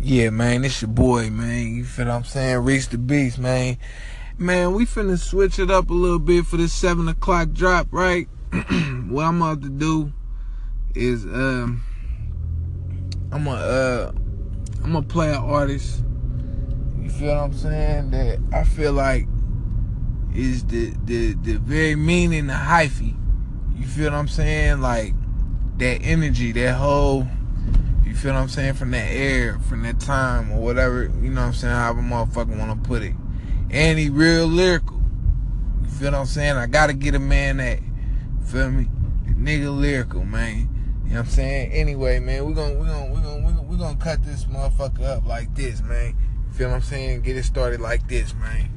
Yeah, 0.00 0.30
man, 0.30 0.64
it's 0.64 0.80
your 0.80 0.90
boy, 0.90 1.28
man. 1.28 1.74
You 1.74 1.84
feel 1.84 2.06
what 2.06 2.14
I'm 2.14 2.24
saying? 2.24 2.64
Reese 2.64 2.86
the 2.86 2.96
Beast, 2.96 3.38
man. 3.38 3.76
Man, 4.38 4.72
we 4.72 4.86
finna 4.86 5.18
switch 5.18 5.58
it 5.58 5.70
up 5.70 5.90
a 5.90 5.92
little 5.92 6.18
bit 6.18 6.46
for 6.46 6.56
this 6.56 6.72
seven 6.72 7.06
o'clock 7.06 7.52
drop, 7.52 7.88
right? 7.90 8.28
what 9.08 9.24
I'm 9.24 9.42
about 9.42 9.60
to 9.62 9.68
do 9.68 10.10
is 10.94 11.24
um 11.24 11.84
I'm 13.30 13.46
a 13.46 13.50
uh 13.50 14.12
I'm 14.84 14.96
a 14.96 15.02
play 15.02 15.28
an 15.28 15.36
artist. 15.36 16.02
You 16.98 17.10
feel 17.10 17.34
what 17.34 17.42
I'm 17.42 17.52
saying? 17.52 18.10
That 18.12 18.38
I 18.54 18.64
feel 18.64 18.94
like 18.94 19.26
is 20.34 20.64
the 20.64 20.94
the 21.04 21.34
the 21.34 21.58
very 21.58 21.94
meaning 21.94 22.48
of 22.48 22.56
hyphy. 22.56 23.16
You 23.78 23.86
feel 23.86 24.10
what 24.10 24.18
I'm 24.18 24.28
saying? 24.28 24.80
Like 24.80 25.14
that 25.78 26.00
energy, 26.02 26.52
that 26.52 26.74
whole 26.74 27.26
you 28.08 28.14
feel 28.14 28.32
what 28.32 28.40
I'm 28.40 28.48
saying, 28.48 28.74
from 28.74 28.90
that 28.92 29.10
air, 29.10 29.58
from 29.68 29.82
that 29.82 30.00
time 30.00 30.50
or 30.50 30.60
whatever, 30.60 31.04
you 31.04 31.30
know 31.30 31.42
what 31.42 31.48
I'm 31.48 31.52
saying, 31.52 31.74
however 31.74 32.00
motherfucker 32.00 32.58
wanna 32.58 32.76
put 32.76 33.02
it. 33.02 33.14
And 33.70 33.98
he 33.98 34.08
real 34.08 34.46
lyrical. 34.46 35.00
You 35.82 35.88
feel 35.88 36.12
what 36.12 36.20
I'm 36.20 36.26
saying? 36.26 36.56
I 36.56 36.66
gotta 36.66 36.94
get 36.94 37.14
a 37.14 37.18
man 37.18 37.58
that 37.58 37.80
feel 38.46 38.70
me? 38.70 38.88
Nigga 39.26 39.78
lyrical, 39.78 40.24
man. 40.24 40.68
You 41.04 41.14
know 41.14 41.20
what 41.20 41.26
I'm 41.26 41.32
saying? 41.32 41.72
Anyway, 41.72 42.18
man, 42.18 42.46
we're 42.46 42.54
gonna 42.54 42.74
we 42.74 42.86
gonna 42.86 43.06
we 43.06 43.20
gonna 43.20 43.36
we 43.36 43.52
gonna, 43.52 43.62
we 43.62 43.76
gonna 43.76 43.96
cut 43.96 44.24
this 44.24 44.46
motherfucker 44.46 45.04
up 45.04 45.26
like 45.26 45.54
this, 45.54 45.82
man. 45.82 46.16
You 46.46 46.54
feel 46.54 46.68
what 46.68 46.76
I'm 46.76 46.82
saying? 46.82 47.22
Get 47.22 47.36
it 47.36 47.44
started 47.44 47.80
like 47.80 48.08
this, 48.08 48.34
man. 48.34 48.70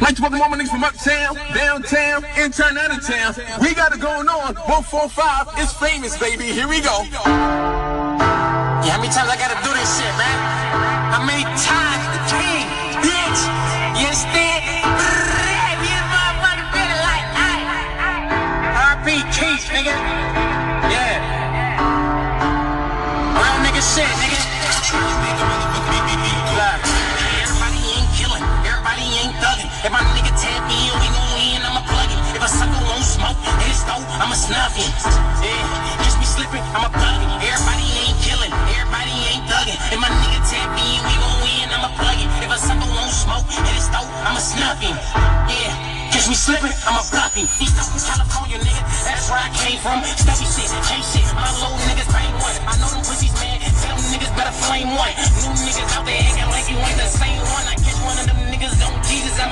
Like 0.00 0.18
my 0.20 0.28
niggas 0.28 0.68
from 0.68 0.84
uptown, 0.84 1.36
downtown, 1.54 2.24
intern 2.36 2.76
out 2.76 2.96
of 2.96 3.06
town. 3.06 3.34
We 3.60 3.74
got 3.74 3.92
it 3.94 4.00
going 4.00 4.28
on. 4.28 4.54
145 4.54 5.58
is 5.60 5.72
famous, 5.72 6.16
baby. 6.18 6.44
Here 6.44 6.68
we 6.68 6.80
go. 6.80 7.02
Yeah, 8.84 8.90
how 8.90 9.00
many 9.00 9.12
times 9.12 9.30
I 9.30 9.36
gotta 9.38 9.56
do 9.64 9.72
this 9.72 9.88
shit, 9.96 10.14
man? 10.18 10.38
How 11.14 11.24
many 11.24 11.44
times 11.44 12.04
king, 12.28 12.66
bitch? 13.00 13.40
You 13.96 14.06
understand? 14.10 14.60
Ay. 14.98 15.54
RP 18.94 19.22
Keith, 19.32 19.66
nigga. 19.70 19.94
Yeah. 20.90 21.16
Real 23.38 23.58
nigga 23.64 23.82
shit, 23.94 24.10
nigga. 24.20 24.33
If 29.84 29.92
my 29.92 30.00
nigga 30.16 30.32
tap 30.32 30.64
in, 30.64 30.96
we 30.96 31.08
gon' 31.12 31.28
win, 31.36 31.60
I'ma 31.60 31.84
plug 31.84 32.08
him. 32.08 32.16
If 32.32 32.40
a 32.40 32.48
sucker 32.48 32.80
won't 32.88 33.04
smoke 33.04 33.36
in 33.36 33.68
his 33.68 33.84
throat, 33.84 34.00
I'ma 34.16 34.32
snuff 34.32 34.72
him. 34.72 34.88
Yeah, 35.44 35.60
catch 36.00 36.16
me 36.16 36.24
slipping, 36.24 36.64
I'ma 36.72 36.88
plug 36.88 37.20
him. 37.20 37.28
Everybody 37.44 37.84
ain't 38.00 38.16
killing, 38.24 38.48
everybody 38.48 39.12
ain't 39.28 39.44
thugging. 39.44 39.76
If 39.92 40.00
my 40.00 40.08
nigga 40.08 40.40
tap 40.40 40.72
in, 40.72 41.04
we 41.04 41.12
gon' 41.20 41.36
win, 41.44 41.68
I'ma 41.68 41.92
plug 42.00 42.16
him. 42.16 42.32
If 42.40 42.48
a 42.48 42.56
sucker 42.56 42.88
won't 42.96 43.12
smoke 43.12 43.44
in 43.44 43.60
his 43.76 43.84
throat, 43.92 44.08
I'ma 44.24 44.40
snuff 44.40 44.80
him. 44.80 44.96
Yeah. 45.52 45.76
Catch 46.16 46.32
me 46.32 46.36
slipping, 46.40 46.72
I'ma 46.88 47.04
bluff 47.12 47.36
him. 47.36 47.44
He's 47.60 47.76
from 47.76 48.00
California, 48.00 48.56
nigga. 48.64 48.80
That's 49.04 49.28
where 49.28 49.36
I 49.36 49.52
came 49.52 49.76
from. 49.84 50.00
Stuffy 50.00 50.48
shit, 50.48 50.72
K 50.88 50.96
shit. 51.04 51.28
My 51.36 51.44
little 51.60 51.76
niggas 51.92 52.08
bang 52.08 52.32
one. 52.40 52.56
I 52.64 52.72
know 52.80 52.88
them 52.88 53.04
pussies, 53.04 53.36
man. 53.36 53.60
Tell 53.84 54.00
them 54.00 54.06
niggas 54.08 54.32
better 54.32 54.54
flame 54.64 54.96
one. 54.96 55.12
New 55.44 55.52
niggas 55.60 55.92
out 55.92 56.08
there 56.08 56.16
acting 56.24 56.48
like 56.48 56.72
you 56.72 56.80
ain't 56.80 56.96
the 56.96 57.10
same 57.12 57.42
one. 57.52 57.68
I 57.68 57.83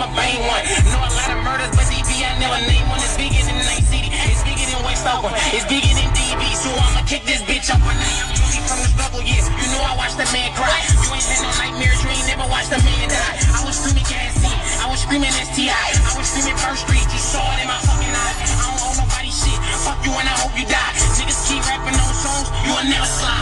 I'ma 0.03 0.19
one. 0.51 0.67
Know 0.91 0.99
a 0.99 1.11
lot 1.15 1.31
of 1.31 1.39
murders, 1.47 1.71
but 1.79 1.87
DB, 1.87 2.27
I 2.27 2.35
never 2.43 2.59
name 2.67 2.83
one. 2.91 2.99
It's 2.99 3.15
bigger 3.15 3.39
than 3.47 3.55
Night 3.63 3.87
City. 3.87 4.11
It's 4.11 4.43
bigger 4.43 4.67
than 4.67 4.83
West 4.83 5.07
Oakland. 5.07 5.39
It's 5.55 5.63
bigger 5.71 5.95
than 5.95 6.11
DB. 6.11 6.43
So 6.59 6.75
I'ma 6.75 7.07
kick 7.07 7.23
this 7.23 7.39
bitch 7.47 7.71
up. 7.71 7.79
And 7.79 7.95
I'm 8.03 8.35
truly 8.35 8.59
from 8.67 8.83
the 8.83 8.91
struggle, 8.91 9.23
yeah. 9.23 9.47
You 9.47 9.69
know 9.71 9.83
I 9.87 9.95
watched 9.95 10.19
the 10.19 10.27
man 10.35 10.51
cry. 10.59 10.75
You 11.07 11.07
ain't 11.15 11.23
had 11.23 11.39
no 11.47 11.51
nightmares, 11.55 11.99
you 12.03 12.11
ain't 12.11 12.27
never 12.27 12.47
watched 12.51 12.75
a 12.75 12.83
man 12.83 13.07
die. 13.15 13.37
I 13.47 13.63
was 13.63 13.79
screaming 13.79 14.07
Cassie. 14.11 14.51
I 14.83 14.91
was 14.91 14.99
screaming 15.07 15.31
STI. 15.31 15.71
I 15.71 16.13
was 16.19 16.27
screaming 16.27 16.59
First 16.59 16.83
Street. 16.83 17.07
You 17.07 17.23
saw 17.23 17.47
it 17.55 17.63
in 17.63 17.71
my 17.71 17.79
fucking 17.79 18.11
eyes. 18.11 18.59
I 18.59 18.75
don't 18.75 18.83
owe 18.83 18.95
nobody 19.07 19.31
shit. 19.31 19.59
Fuck 19.87 20.03
you 20.03 20.11
and 20.19 20.27
I 20.27 20.35
hope 20.43 20.55
you 20.59 20.67
die. 20.67 20.93
Niggas 21.15 21.47
keep 21.47 21.63
rapping 21.71 21.95
those 21.95 22.19
songs, 22.27 22.51
you 22.67 22.75
will 22.75 22.89
never 22.91 23.07
slide. 23.07 23.42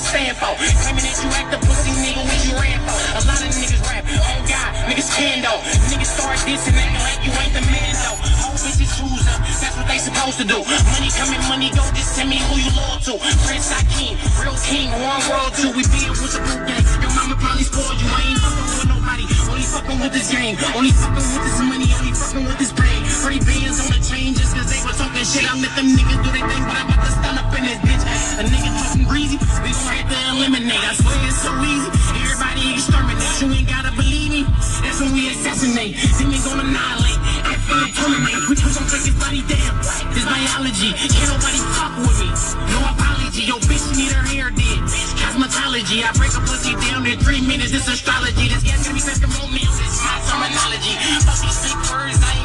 Stand 0.00 0.36
for. 0.40 0.52
Claiming 0.56 1.04
that 1.04 1.16
you 1.20 1.28
act 1.36 1.48
the 1.52 1.58
pussy 1.60 1.92
nigga 2.00 2.22
what 2.24 2.40
you 2.42 2.52
ran 2.56 2.78
for. 2.88 2.96
A 3.16 3.20
lot 3.28 3.40
of 3.44 3.52
niggas 3.52 3.82
rap, 3.84 4.04
oh 4.08 4.40
God, 4.48 4.70
niggas 4.88 5.10
can 5.12 5.44
though. 5.44 5.60
Niggas 5.92 6.10
start 6.16 6.38
dissing, 6.48 6.74
acting 6.74 7.04
like 7.04 7.20
you 7.20 7.32
ain't 7.36 7.54
the 7.54 7.64
man 7.68 7.92
though. 8.00 8.18
Whole 8.40 8.56
bitches 8.56 8.90
choose 8.96 9.26
up, 9.28 9.40
that's 9.44 9.76
what 9.76 9.86
they 9.86 10.00
supposed 10.00 10.38
to 10.40 10.46
do. 10.48 10.58
Money 10.64 11.10
coming, 11.12 11.42
money 11.46 11.68
go, 11.76 11.84
just 11.92 12.16
tell 12.16 12.26
me 12.26 12.40
who 12.48 12.56
you 12.56 12.72
loyal 12.72 12.98
to. 13.06 13.14
Prince 13.44 13.68
Hakeem, 13.68 14.16
real 14.40 14.56
king, 14.64 14.88
one 14.96 15.20
world 15.28 15.52
two. 15.54 15.70
We 15.76 15.84
be 15.92 16.08
with 16.08 16.32
the 16.32 16.40
boot 16.40 16.64
gang. 16.64 16.84
Your 17.04 17.12
mama 17.12 17.36
probably 17.36 17.64
spoiled 17.68 18.00
you, 18.00 18.08
I 18.08 18.32
ain't 18.32 18.40
fucking 18.40 18.66
with 18.80 18.88
nobody. 18.88 19.24
Only 19.50 19.66
fucking 19.66 19.98
with 20.00 20.12
this 20.16 20.28
game, 20.32 20.56
only 20.72 20.92
fucking 20.96 21.20
with 21.20 21.44
this 21.44 21.60
money, 21.60 21.88
only 22.00 22.14
fucking 22.16 22.44
with 22.48 22.58
this 22.58 22.72
brain. 22.72 23.02
Three 23.20 23.40
bands 23.42 23.78
on 23.84 23.92
the 23.92 24.00
chain 24.00 24.32
just 24.32 24.56
cause 24.56 24.70
they 24.70 24.80
were 24.80 24.96
talking 24.96 25.26
shit. 25.26 25.44
I 25.44 25.54
let 25.60 25.72
them 25.76 25.92
niggas 25.92 26.20
do 26.24 26.30
their 26.32 26.46
thing, 26.48 26.64
but 26.64 26.76
I'm 26.78 26.88
about 26.88 27.04
to 27.04 27.19
in 27.60 27.68
this 27.68 27.80
bitch. 27.84 28.04
A 28.40 28.44
nigga 28.48 28.70
talking 28.80 29.04
greasy, 29.04 29.36
we 29.36 29.70
gon' 29.76 29.92
have 29.92 30.08
to 30.08 30.18
eliminate. 30.32 30.80
I 30.80 30.96
swear 30.96 31.20
it's 31.28 31.40
so 31.44 31.52
easy. 31.60 31.90
Everybody 32.24 32.62
exterminate. 32.72 33.20
You 33.40 33.48
ain't 33.52 33.68
gotta 33.68 33.92
believe 33.92 34.30
me. 34.32 34.42
That's 34.80 35.00
when 35.00 35.12
we 35.12 35.28
assassinate. 35.28 35.96
Then 36.16 36.32
we 36.32 36.38
gon' 36.40 36.60
annihilate. 36.60 37.20
After 37.44 37.74
we 37.76 37.88
terminate, 37.92 38.40
we 38.48 38.54
gon' 38.56 38.86
break 38.88 39.04
his 39.04 39.16
body 39.20 39.42
down. 39.44 39.72
This 40.16 40.24
biology. 40.24 40.90
Can't 40.96 41.28
nobody 41.28 41.60
fuck 41.76 41.92
with 42.00 42.16
me. 42.20 42.30
No 42.72 42.78
apology. 42.88 43.42
Yo, 43.44 43.56
bitch 43.68 43.84
need 43.96 44.12
her 44.12 44.24
hair 44.24 44.48
did. 44.50 44.80
Cosmetology. 45.20 46.00
I 46.00 46.10
break 46.16 46.32
a 46.32 46.40
pussy 46.48 46.72
down 46.88 47.04
in 47.04 47.20
three 47.20 47.44
minutes. 47.44 47.72
This 47.72 47.88
astrology. 47.88 48.48
This 48.48 48.64
gas 48.64 48.84
gonna 48.84 48.96
be 48.96 49.04
testimonial. 49.04 49.72
This 49.76 50.00
my 50.00 50.16
terminology. 50.28 50.96
Fuck 51.28 51.38
these 51.44 51.60
big 51.60 51.76
words. 51.92 52.16
I 52.24 52.39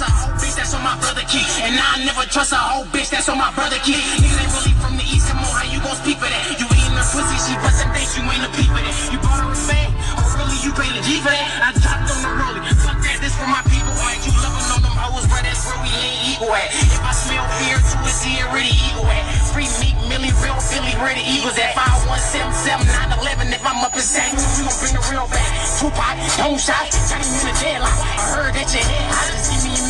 trust 0.00 0.08
a 0.08 0.16
whole 0.16 0.32
bitch 0.40 0.56
that's 0.56 0.72
on 0.72 0.82
my 0.82 0.96
brother 0.96 1.24
key. 1.28 1.44
And 1.60 1.76
I 1.76 2.00
never 2.04 2.24
trust 2.24 2.52
a 2.52 2.56
whole 2.56 2.88
oh, 2.88 2.92
bitch 2.92 3.10
that's 3.12 3.28
on 3.28 3.36
my 3.36 3.52
brother 3.52 3.76
key. 3.84 4.00
Niggas 4.16 4.40
ain't 4.40 4.52
really 4.56 4.74
from 4.80 4.96
the 4.96 5.04
east. 5.04 5.28
Come 5.28 5.44
on, 5.44 5.52
how 5.52 5.68
you 5.68 5.76
gon' 5.84 5.96
speak 6.00 6.16
for 6.16 6.30
that? 6.30 6.56
You 6.56 6.64
eating 6.72 6.96
her 6.96 7.04
pussy, 7.04 7.36
she 7.44 7.52
bustin' 7.60 7.92
things, 7.92 8.16
you 8.16 8.24
ain't 8.24 8.40
a 8.40 8.50
peep 8.56 8.70
for 8.72 8.80
that. 8.80 8.96
You 9.12 9.18
bought 9.20 9.44
her 9.44 9.52
a 9.52 9.58
bag, 9.68 9.92
or 10.16 10.24
really 10.40 10.56
you 10.64 10.72
paid 10.72 10.96
G 11.04 11.20
for 11.20 11.28
that? 11.28 11.48
I 11.60 11.76
dropped 11.76 12.08
on 12.16 12.20
the 12.24 12.32
rollie. 12.32 12.64
Fuck 12.80 12.96
that, 12.96 13.18
this 13.20 13.36
for 13.36 13.44
my 13.44 13.60
people. 13.68 13.92
Alright, 13.92 14.24
you 14.24 14.32
loving 14.40 14.68
on 14.72 14.80
them 14.80 14.96
hoes, 14.96 15.28
bro, 15.28 15.38
that's 15.44 15.68
where 15.68 15.80
we 15.84 15.92
ain't 15.92 16.32
equal 16.32 16.56
at. 16.56 16.72
If 16.72 17.04
I 17.04 17.12
smell 17.12 17.44
fear, 17.60 17.76
too, 17.84 18.00
it's 18.08 18.24
here, 18.24 18.48
ready 18.56 18.72
eagle 18.72 19.04
at. 19.04 19.24
Free 19.52 19.68
meat, 19.84 19.96
Millie, 20.08 20.32
real 20.40 20.56
Philly, 20.64 20.96
where 21.04 21.12
the 21.12 21.24
Eagles 21.28 21.60
at. 21.60 21.76
5177 21.76 22.88
911, 23.20 23.52
if 23.52 23.60
I'm 23.68 23.84
up 23.84 23.92
in. 23.92 24.00
Louis, 24.00 24.48
we 24.56 24.64
gon' 24.64 24.76
bring 24.80 24.94
the 24.96 25.04
real 25.12 25.28
back. 25.28 25.44
Tupac, 25.76 26.16
don't 26.40 26.56
shot, 26.56 26.88
30 26.88 27.20
minute 27.20 27.58
deadlock. 27.60 27.92
I 27.92 28.16
heard 28.32 28.52
that 28.56 28.68
your 28.72 28.80
head 28.80 29.12
hot, 29.12 29.28
just 29.28 29.52
give 29.52 29.60
me 29.68 29.76
a. 29.76 29.89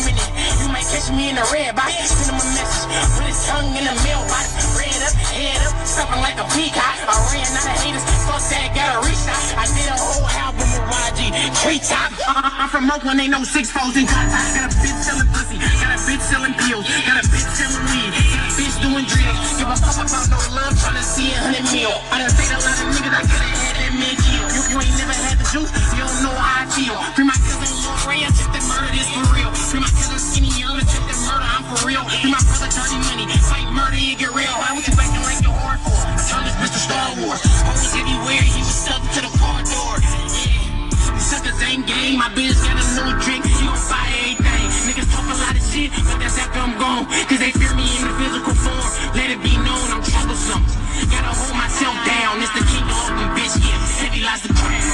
catch 0.91 1.07
me 1.15 1.31
in 1.31 1.35
the 1.39 1.47
red 1.55 1.71
box, 1.71 1.95
send 2.11 2.35
him 2.35 2.37
a 2.37 2.47
message. 2.51 2.83
Put 3.15 3.25
his 3.31 3.39
tongue 3.47 3.71
in 3.71 3.87
the 3.87 3.95
mailbox, 4.03 4.75
red 4.75 4.91
up, 5.07 5.15
head 5.31 5.59
up, 5.63 5.73
stuffing 5.87 6.19
like 6.19 6.35
a 6.35 6.45
peacock. 6.51 6.99
I 7.07 7.15
ran 7.31 7.47
out 7.47 7.71
of 7.71 7.79
haters, 7.79 8.03
fuck 8.27 8.43
that, 8.51 8.75
gotta 8.75 8.99
reach 9.07 9.23
out. 9.31 9.39
I 9.55 9.65
did 9.71 9.87
a 9.87 9.95
whole 9.95 10.27
album 10.27 10.67
with 10.67 10.83
YG, 10.91 11.31
treetop. 11.63 12.11
Uh, 12.27 12.67
I'm 12.67 12.69
from 12.69 12.91
Oakland, 12.91 13.23
ain't 13.23 13.31
no 13.31 13.47
six 13.47 13.71
foes 13.71 13.95
in 13.95 14.03
top. 14.03 14.19
Got 14.51 14.67
a 14.67 14.75
bitch 14.83 14.99
selling 14.99 15.31
pussy, 15.31 15.57
got 15.79 15.95
a 15.95 15.99
bitch 16.03 16.23
selling 16.27 16.55
pills, 16.59 16.85
got 17.07 17.17
a 17.17 17.25
bitch 17.31 17.47
selling 17.55 17.85
weed, 17.87 18.11
got 18.11 18.43
a 18.43 18.53
bitch 18.59 18.75
doing 18.83 19.05
drills. 19.07 19.39
Give 19.55 19.71
a 19.71 19.77
fuck 19.79 19.95
about 19.95 20.27
no 20.27 20.39
love, 20.51 20.75
tryna 20.75 21.03
see 21.07 21.31
a 21.31 21.39
hundred 21.39 21.65
mil. 21.71 21.95
I 22.11 22.19
done 22.19 22.35
seen 22.35 22.51
a 22.51 22.59
lot 22.59 22.75
of 22.75 22.91
niggas, 22.91 23.15
I 23.15 23.23
coulda 23.31 23.55
had 23.63 23.75
that 23.79 23.93
man 23.95 24.15
kill. 24.19 24.43
You, 24.43 24.61
you 24.67 24.77
ain't 24.83 24.97
never 24.99 25.15
had 25.15 25.39
the 25.39 25.47
juice, 25.55 25.71
you 25.95 26.03
don't 26.03 26.19
know 26.19 26.35
how 26.35 26.67
I 26.67 26.71
feel. 26.75 26.99
Free 27.15 27.23
my 27.23 27.37
cousin 27.47 27.79
Lil 27.79 27.95
Ray, 28.11 28.27
I 28.27 28.29
that 28.51 28.63
murder, 28.67 28.91
this 28.91 29.07
my 32.29 32.37
brother 32.45 32.69
Dirty 32.69 32.99
Money, 33.09 33.25
fight 33.49 33.65
murder, 33.73 33.97
you 33.97 34.13
get 34.13 34.29
real. 34.35 34.53
Why 34.61 34.77
would 34.77 34.85
you 34.85 34.93
acting 34.93 35.25
like 35.25 35.41
you're 35.41 35.55
hard 35.55 35.81
for? 35.81 35.95
I 35.95 36.21
turned 36.21 36.45
this 36.45 36.57
Mr. 36.61 36.77
Star 36.77 37.07
Wars. 37.17 37.41
Always 37.65 37.93
everywhere, 37.97 38.43
he 38.45 38.61
was 38.61 38.77
stuck 38.77 39.01
to 39.17 39.19
the 39.25 39.31
car 39.41 39.57
door. 39.65 39.95
Yeah. 39.97 40.61
These 41.17 41.25
suckers 41.25 41.57
ain't 41.65 41.87
game, 41.89 42.21
my 42.21 42.29
bitch 42.37 42.59
got 42.61 42.77
a 42.77 42.85
new 42.93 43.17
drink, 43.25 43.41
you 43.49 43.65
gon' 43.65 43.79
buy 43.89 44.05
everything. 44.21 44.69
Niggas 44.85 45.09
talk 45.09 45.25
a 45.25 45.37
lot 45.39 45.55
of 45.57 45.63
shit, 45.65 45.89
but 45.93 46.17
that's 46.21 46.37
after 46.37 46.61
I'm 46.61 46.77
gone. 46.77 47.09
Cause 47.25 47.39
they 47.41 47.53
fear 47.57 47.73
me 47.73 47.89
in 47.89 48.05
the 48.05 48.13
physical 48.21 48.53
form. 48.53 48.87
Let 49.17 49.33
it 49.33 49.41
be 49.41 49.57
known 49.57 49.87
I'm 49.89 50.03
troublesome. 50.05 50.61
Gotta 51.09 51.33
hold 51.33 51.57
myself 51.57 51.95
down, 52.05 52.37
it's 52.37 52.53
the 52.53 52.65
king 52.69 52.85
of 52.85 53.33
bitch, 53.33 53.55
yeah. 53.65 53.81
Heavy 54.03 54.21
lies 54.21 54.43
the 54.45 54.53
crown. 54.53 54.90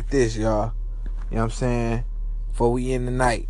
Like 0.00 0.08
this, 0.08 0.34
y'all. 0.34 0.72
You 1.30 1.36
know 1.36 1.42
what 1.42 1.42
I'm 1.42 1.50
saying? 1.50 2.04
Before 2.50 2.72
we 2.72 2.92
end 2.92 3.06
the 3.06 3.12
night. 3.12 3.49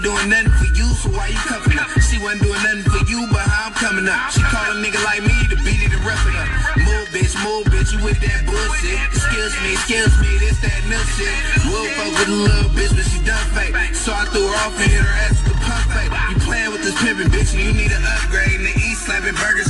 Ain't 0.00 0.04
doing 0.04 0.28
nothing 0.28 0.52
for 0.56 0.70
you, 0.76 0.88
so 0.96 1.08
why 1.10 1.28
you 1.28 1.40
cuffing 1.44 1.78
up? 1.78 1.88
She 2.00 2.16
wasn't 2.18 2.42
doing 2.42 2.62
nothing 2.64 2.84
for 2.88 3.04
you, 3.04 3.26
but 3.28 3.44
how 3.44 3.68
I'm 3.68 3.74
coming 3.76 4.08
up? 4.08 4.32
She 4.32 4.40
call 4.40 4.72
a 4.72 4.76
nigga 4.80 5.00
like 5.04 5.22
me 5.22 5.36
to 5.52 5.56
beat 5.60 5.80
it 5.84 5.92
and 5.92 6.02
rough 6.04 6.24
it 6.24 6.36
up. 6.36 6.48
Move, 6.80 7.06
bitch, 7.12 7.34
move, 7.44 7.64
bitch, 7.68 7.92
you 7.92 8.00
with 8.04 8.20
that 8.20 8.46
bullshit. 8.48 8.96
Excuse 9.12 9.54
me, 9.60 9.76
excuse 9.76 10.14
me, 10.20 10.30
this 10.40 10.56
that 10.64 10.80
nut 10.88 11.04
shit. 11.16 11.32
We'll 11.68 11.88
fuck 11.96 12.12
with 12.16 12.28
a 12.28 12.38
little 12.48 12.70
bitch, 12.72 12.92
but 12.96 13.04
she 13.04 13.20
done 13.24 13.44
fake. 13.52 13.76
So 13.94 14.12
I 14.12 14.24
threw 14.32 14.48
her 14.48 14.56
off 14.64 14.74
and 14.80 14.90
hit 14.90 15.04
her 15.04 15.14
ass 15.28 15.36
with 15.44 15.52
the 15.52 15.58
pump 15.60 15.84
fake. 15.92 16.12
You 16.32 16.36
playing 16.48 16.70
with 16.72 16.82
this 16.82 16.96
pimpin', 16.96 17.28
bitch, 17.28 17.52
and 17.52 17.62
you 17.62 17.72
need 17.76 17.92
an 17.92 18.04
upgrade. 18.04 18.56
In 18.56 18.64
the 18.64 18.74
east, 18.80 19.04
slapping 19.06 19.36
burgers, 19.36 19.69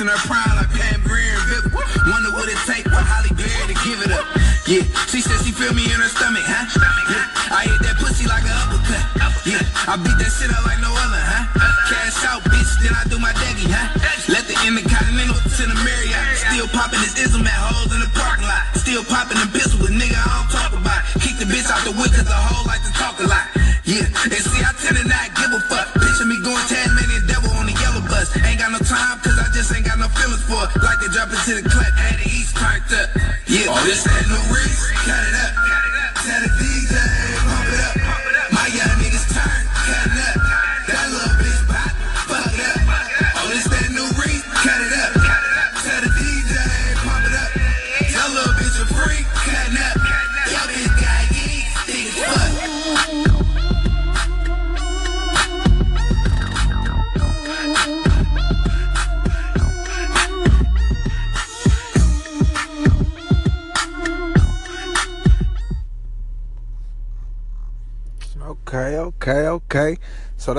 In 0.00 0.08
her 0.08 0.16
prime 0.24 0.56
like 0.56 0.72
Pam 0.72 1.04
Grier 1.04 1.36
and 1.36 1.44
Vip. 1.68 1.76
Wonder 2.08 2.32
what 2.32 2.48
it 2.48 2.56
take 2.64 2.88
for 2.88 3.04
Halle 3.04 3.28
Berry 3.36 3.68
to 3.68 3.76
give 3.84 4.00
it 4.00 4.08
up. 4.08 4.24
Yeah, 4.64 4.80
she 5.12 5.20
said 5.20 5.36
she 5.44 5.52
feel 5.52 5.76
me 5.76 5.84
in 5.84 6.00
her 6.00 6.08
stomach, 6.08 6.40
huh? 6.40 6.72
Yeah, 7.12 7.28
I 7.52 7.68
hit 7.68 7.84
that 7.84 8.00
pussy 8.00 8.24
like 8.24 8.48
an 8.48 8.56
uppercut. 8.64 9.04
Yeah, 9.44 9.60
I 9.84 10.00
beat 10.00 10.16
that 10.16 10.32
shit 10.32 10.48
up 10.56 10.64
like 10.64 10.80
no 10.80 10.88
other, 10.88 11.20
huh? 11.20 11.44
Cash 11.84 12.16
out, 12.24 12.40
bitch, 12.48 12.72
then 12.80 12.96
I 12.96 13.04
do 13.12 13.20
my 13.20 13.36
deggy, 13.44 13.68
huh? 13.68 13.92
Let 14.32 14.48
the 14.48 14.56
intercontinental 14.64 15.36
to 15.36 15.62
the 15.68 15.76
Marriott. 15.84 16.48
Still 16.48 16.72
popping 16.72 17.04
this 17.04 17.20
ism 17.20 17.44
at 17.44 17.60
hoes 17.60 17.92
in 17.92 18.00
the 18.00 18.08
parking 18.16 18.48
lot. 18.48 18.72
Still 18.80 19.04
popping 19.04 19.36
the 19.36 19.52
pistol 19.52 19.84
with 19.84 19.92
nigga 19.92 20.16
I 20.16 20.24
don't 20.32 20.48
talk 20.48 20.72
about. 20.72 21.04
Kick 21.20 21.36
the 21.36 21.44
bitch 21.44 21.68
out 21.68 21.84
the 21.84 21.92
wood 21.92 22.08
cause 22.08 22.24
the 22.24 22.40
hoe 22.40 22.64
like 22.64 22.80
to 22.88 22.92
talk 22.96 23.20
a 23.20 23.28
lot. 23.28 23.52
Yeah, 23.84 24.08
and 24.08 24.40
see, 24.48 24.64
I 24.64 24.72
tend 24.80 24.96
to 24.96 25.04
not 25.04 25.28
give 25.36 25.52
a 25.52 25.60
fuck. 25.68 25.89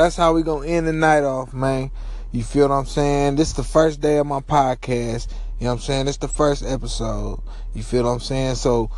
That's 0.01 0.15
how 0.15 0.33
we 0.33 0.41
gonna 0.41 0.67
end 0.67 0.87
the 0.87 0.93
night 0.93 1.23
off, 1.23 1.53
man. 1.53 1.91
You 2.31 2.43
feel 2.43 2.69
what 2.69 2.75
I'm 2.75 2.85
saying? 2.85 3.35
This 3.35 3.49
is 3.49 3.53
the 3.53 3.63
first 3.63 4.01
day 4.01 4.17
of 4.17 4.25
my 4.25 4.39
podcast. 4.39 5.27
You 5.59 5.65
know 5.65 5.71
what 5.71 5.73
I'm 5.73 5.79
saying? 5.79 6.05
This 6.07 6.17
the 6.17 6.27
first 6.27 6.63
episode. 6.63 7.41
You 7.75 7.83
feel 7.83 8.05
what 8.05 8.11
I'm 8.11 8.19
saying? 8.19 8.55
So 8.55 8.89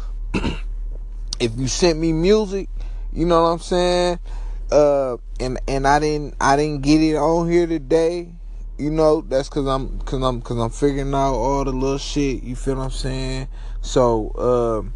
if 1.39 1.57
you 1.57 1.67
sent 1.67 1.99
me 1.99 2.13
music, 2.13 2.69
you 3.11 3.25
know 3.25 3.43
what 3.43 3.49
I'm 3.49 3.59
saying? 3.59 4.19
Uh 4.71 5.17
and 5.41 5.59
and 5.67 5.85
I 5.85 5.99
didn't 5.99 6.35
I 6.39 6.55
didn't 6.55 6.83
get 6.83 7.01
it 7.01 7.15
on 7.17 7.49
here 7.49 7.67
today. 7.67 8.29
You 8.77 8.89
know, 8.89 9.21
that's 9.21 9.49
cause 9.49 9.67
I'm 9.67 9.99
cause 9.99 10.23
I'm 10.23 10.41
cause 10.41 10.57
I'm 10.57 10.69
figuring 10.69 11.13
out 11.13 11.33
all 11.33 11.65
the 11.65 11.71
little 11.71 11.97
shit, 11.97 12.43
you 12.43 12.55
feel 12.55 12.75
what 12.75 12.85
I'm 12.85 12.91
saying? 12.91 13.49
So 13.81 14.89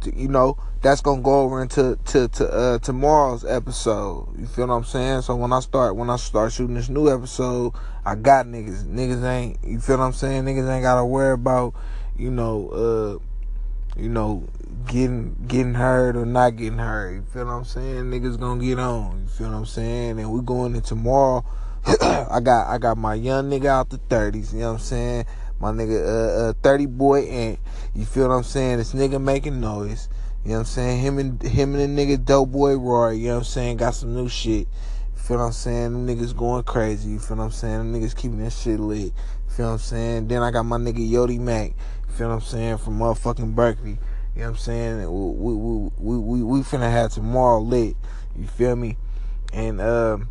t- 0.00 0.12
you 0.16 0.28
know, 0.28 0.56
that's 0.82 1.02
gonna 1.02 1.20
go 1.20 1.40
over 1.40 1.60
into 1.62 1.98
to 2.06 2.28
to 2.28 2.48
uh 2.48 2.78
tomorrow's 2.78 3.44
episode. 3.44 4.28
You 4.38 4.46
feel 4.46 4.66
what 4.66 4.74
I'm 4.74 4.84
saying? 4.84 5.22
So 5.22 5.36
when 5.36 5.52
I 5.52 5.60
start 5.60 5.96
when 5.96 6.08
I 6.08 6.16
start 6.16 6.52
shooting 6.52 6.74
this 6.74 6.88
new 6.88 7.12
episode, 7.12 7.74
I 8.04 8.14
got 8.14 8.46
niggas. 8.46 8.84
Niggas 8.84 9.22
ain't 9.24 9.58
you 9.62 9.78
feel 9.78 9.98
what 9.98 10.04
I'm 10.04 10.12
saying? 10.12 10.44
Niggas 10.44 10.72
ain't 10.72 10.82
gotta 10.82 11.04
worry 11.04 11.34
about, 11.34 11.74
you 12.16 12.30
know, 12.30 12.68
uh 12.70 14.00
you 14.00 14.08
know, 14.08 14.48
getting 14.86 15.36
getting 15.46 15.74
hurt 15.74 16.16
or 16.16 16.24
not 16.24 16.56
getting 16.56 16.78
hurt. 16.78 17.12
You 17.12 17.22
feel 17.22 17.44
what 17.44 17.52
I'm 17.52 17.64
saying? 17.64 18.04
Niggas 18.04 18.40
gonna 18.40 18.64
get 18.64 18.78
on. 18.78 19.22
You 19.22 19.28
feel 19.28 19.48
what 19.50 19.56
I'm 19.56 19.66
saying? 19.66 20.18
And 20.18 20.32
we 20.32 20.40
going 20.40 20.74
in 20.74 20.80
tomorrow. 20.80 21.44
I 21.86 22.40
got 22.42 22.68
I 22.68 22.78
got 22.78 22.96
my 22.96 23.14
young 23.14 23.50
nigga 23.50 23.66
out 23.66 23.90
the 23.90 23.98
thirties, 23.98 24.54
you 24.54 24.60
know 24.60 24.68
what 24.68 24.72
I'm 24.74 24.78
saying? 24.80 25.24
My 25.58 25.72
nigga 25.72 26.06
uh, 26.06 26.50
uh 26.50 26.52
30 26.62 26.86
boy 26.86 27.24
and 27.24 27.58
you 27.94 28.06
feel 28.06 28.28
what 28.28 28.34
I'm 28.34 28.44
saying? 28.44 28.78
This 28.78 28.94
nigga 28.94 29.20
making 29.20 29.60
noise. 29.60 30.08
You 30.44 30.52
know 30.52 30.54
what 30.54 30.60
I'm 30.60 30.66
saying? 30.66 31.00
Him 31.00 31.18
and 31.18 31.42
him 31.42 31.74
and 31.74 31.98
the 31.98 32.02
nigga 32.02 32.24
dope 32.24 32.50
boy 32.50 32.76
Roy, 32.76 33.10
you 33.10 33.28
know 33.28 33.34
what 33.34 33.38
I'm 33.40 33.44
saying, 33.44 33.76
got 33.76 33.94
some 33.94 34.14
new 34.14 34.28
shit. 34.28 34.68
Feel 35.14 35.36
what 35.36 35.44
I'm 35.44 35.52
saying? 35.52 35.92
Them 35.92 36.06
niggas 36.06 36.34
going 36.34 36.62
crazy, 36.62 37.10
you 37.10 37.18
feel 37.18 37.36
what 37.36 37.44
I'm 37.44 37.50
saying? 37.50 37.78
Them 37.78 37.94
niggas 37.94 38.16
keeping 38.16 38.42
that 38.42 38.52
shit 38.52 38.80
lit. 38.80 39.12
Feel 39.48 39.66
what 39.66 39.72
I'm 39.72 39.78
saying? 39.78 40.28
Then 40.28 40.42
I 40.42 40.50
got 40.50 40.62
my 40.62 40.78
nigga 40.78 41.08
Yodi 41.08 41.38
Mac, 41.38 41.72
feel 42.08 42.28
what 42.28 42.34
I'm 42.36 42.40
saying, 42.40 42.78
from 42.78 42.98
motherfucking 42.98 43.54
Berkeley. 43.54 43.98
You 44.34 44.42
know 44.42 44.42
what 44.42 44.48
I'm 44.52 44.56
saying? 44.56 44.98
We 45.02 45.54
we 45.54 45.90
we 45.98 46.18
we, 46.18 46.42
we 46.42 46.60
finna 46.60 46.90
have 46.90 47.12
tomorrow 47.12 47.60
lit. 47.60 47.96
You 48.34 48.46
feel 48.46 48.76
me? 48.76 48.96
And 49.52 49.80
um 49.80 50.28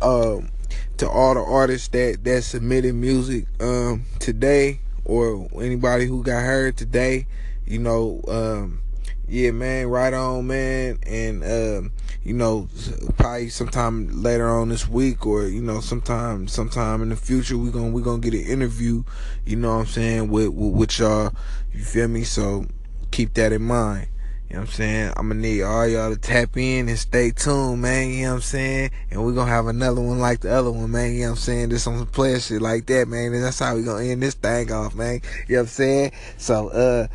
um 0.00 0.50
to 0.98 1.08
all 1.08 1.34
the 1.34 1.40
artists 1.40 1.88
that 1.88 2.22
that 2.22 2.44
submitted 2.44 2.94
music 2.94 3.46
um 3.60 4.04
today 4.20 4.80
or 5.04 5.48
anybody 5.60 6.06
who 6.06 6.22
got 6.22 6.42
heard 6.42 6.76
today, 6.76 7.26
you 7.66 7.78
know, 7.78 8.20
um 8.28 8.82
yeah, 9.28 9.50
man, 9.50 9.88
right 9.88 10.14
on, 10.14 10.46
man, 10.46 10.98
and 11.06 11.44
um, 11.44 11.92
you 12.24 12.32
know, 12.32 12.68
probably 13.16 13.50
sometime 13.50 14.22
later 14.22 14.48
on 14.48 14.70
this 14.70 14.88
week, 14.88 15.26
or 15.26 15.46
you 15.46 15.60
know, 15.60 15.80
sometime, 15.80 16.48
sometime 16.48 17.02
in 17.02 17.10
the 17.10 17.16
future, 17.16 17.58
we 17.58 17.70
gonna 17.70 17.90
we 17.90 18.02
gonna 18.02 18.20
get 18.20 18.34
an 18.34 18.40
interview. 18.40 19.04
You 19.44 19.56
know 19.56 19.76
what 19.76 19.80
I'm 19.80 19.86
saying 19.86 20.30
with 20.30 20.48
with, 20.48 20.72
with 20.72 20.98
y'all. 20.98 21.32
You 21.72 21.84
feel 21.84 22.08
me? 22.08 22.24
So 22.24 22.66
keep 23.10 23.34
that 23.34 23.52
in 23.52 23.62
mind. 23.62 24.08
You 24.48 24.54
know 24.54 24.60
what 24.60 24.68
I'm 24.68 24.74
saying? 24.74 25.12
I'm 25.14 25.28
gonna 25.28 25.40
need 25.40 25.62
all 25.62 25.86
y'all 25.86 26.10
to 26.10 26.16
tap 26.16 26.56
in 26.56 26.88
and 26.88 26.98
stay 26.98 27.32
tuned, 27.32 27.82
man. 27.82 28.08
You 28.10 28.22
know 28.22 28.28
what 28.30 28.34
I'm 28.36 28.40
saying? 28.40 28.90
And 29.10 29.22
we're 29.22 29.34
gonna 29.34 29.50
have 29.50 29.66
another 29.66 30.00
one 30.00 30.20
like 30.20 30.40
the 30.40 30.50
other 30.50 30.70
one, 30.70 30.90
man. 30.90 31.12
You 31.12 31.20
know 31.20 31.24
what 31.26 31.30
I'm 31.32 31.36
saying? 31.36 31.68
This 31.68 31.86
on 31.86 31.98
some 31.98 32.06
player 32.06 32.40
shit 32.40 32.62
like 32.62 32.86
that, 32.86 33.08
man. 33.08 33.34
And 33.34 33.44
that's 33.44 33.58
how 33.58 33.76
we 33.76 33.82
gonna 33.82 34.04
end 34.04 34.22
this 34.22 34.32
thing 34.32 34.72
off, 34.72 34.94
man. 34.94 35.20
You 35.48 35.56
know 35.56 35.60
what 35.60 35.60
I'm 35.60 35.66
saying? 35.66 36.12
So, 36.38 36.68
uh, 36.68 37.08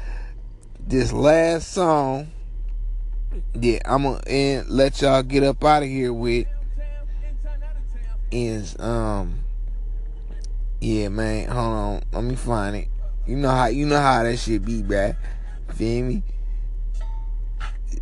this 0.87 1.13
last 1.13 1.71
song, 1.71 2.31
that 3.53 3.81
I'm 3.85 4.03
gonna 4.03 4.21
end, 4.27 4.69
let 4.69 5.01
y'all 5.01 5.23
get 5.23 5.43
up 5.43 5.63
out 5.63 5.83
of 5.83 5.89
here 5.89 6.13
with 6.13 6.47
is 8.31 8.77
um, 8.79 9.43
yeah, 10.79 11.09
man. 11.09 11.47
Hold 11.49 11.73
on, 11.73 12.03
let 12.11 12.23
me 12.23 12.35
find 12.35 12.75
it. 12.75 12.87
You 13.27 13.37
know 13.37 13.49
how 13.49 13.67
you 13.67 13.85
know 13.85 13.99
how 13.99 14.23
that 14.23 14.37
shit 14.37 14.65
be, 14.65 14.81
bruh. 14.81 15.15
Feel 15.75 16.05
me? 16.05 16.23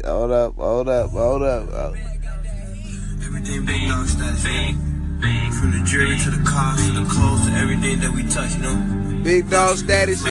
Hold 0.05 0.31
up, 0.31 0.55
hold 0.55 0.89
up, 0.89 1.09
hold 1.11 1.43
up. 1.43 1.69
Oh. 1.71 1.93
Everything 3.23 3.65
big 3.65 3.87
dog 3.87 4.07
status. 4.07 4.45
From 5.59 5.77
the 5.77 5.85
jewelry 5.85 6.17
to 6.17 6.31
the 6.31 6.43
cars 6.43 6.83
to 6.87 6.93
the 6.93 7.05
clothes 7.05 7.45
to 7.45 7.51
everything 7.53 7.99
that 7.99 8.11
we 8.11 8.23
touch, 8.23 8.55
you 8.55 8.63
know. 8.63 9.23
Big 9.23 9.47
dog 9.47 9.77
status. 9.77 10.23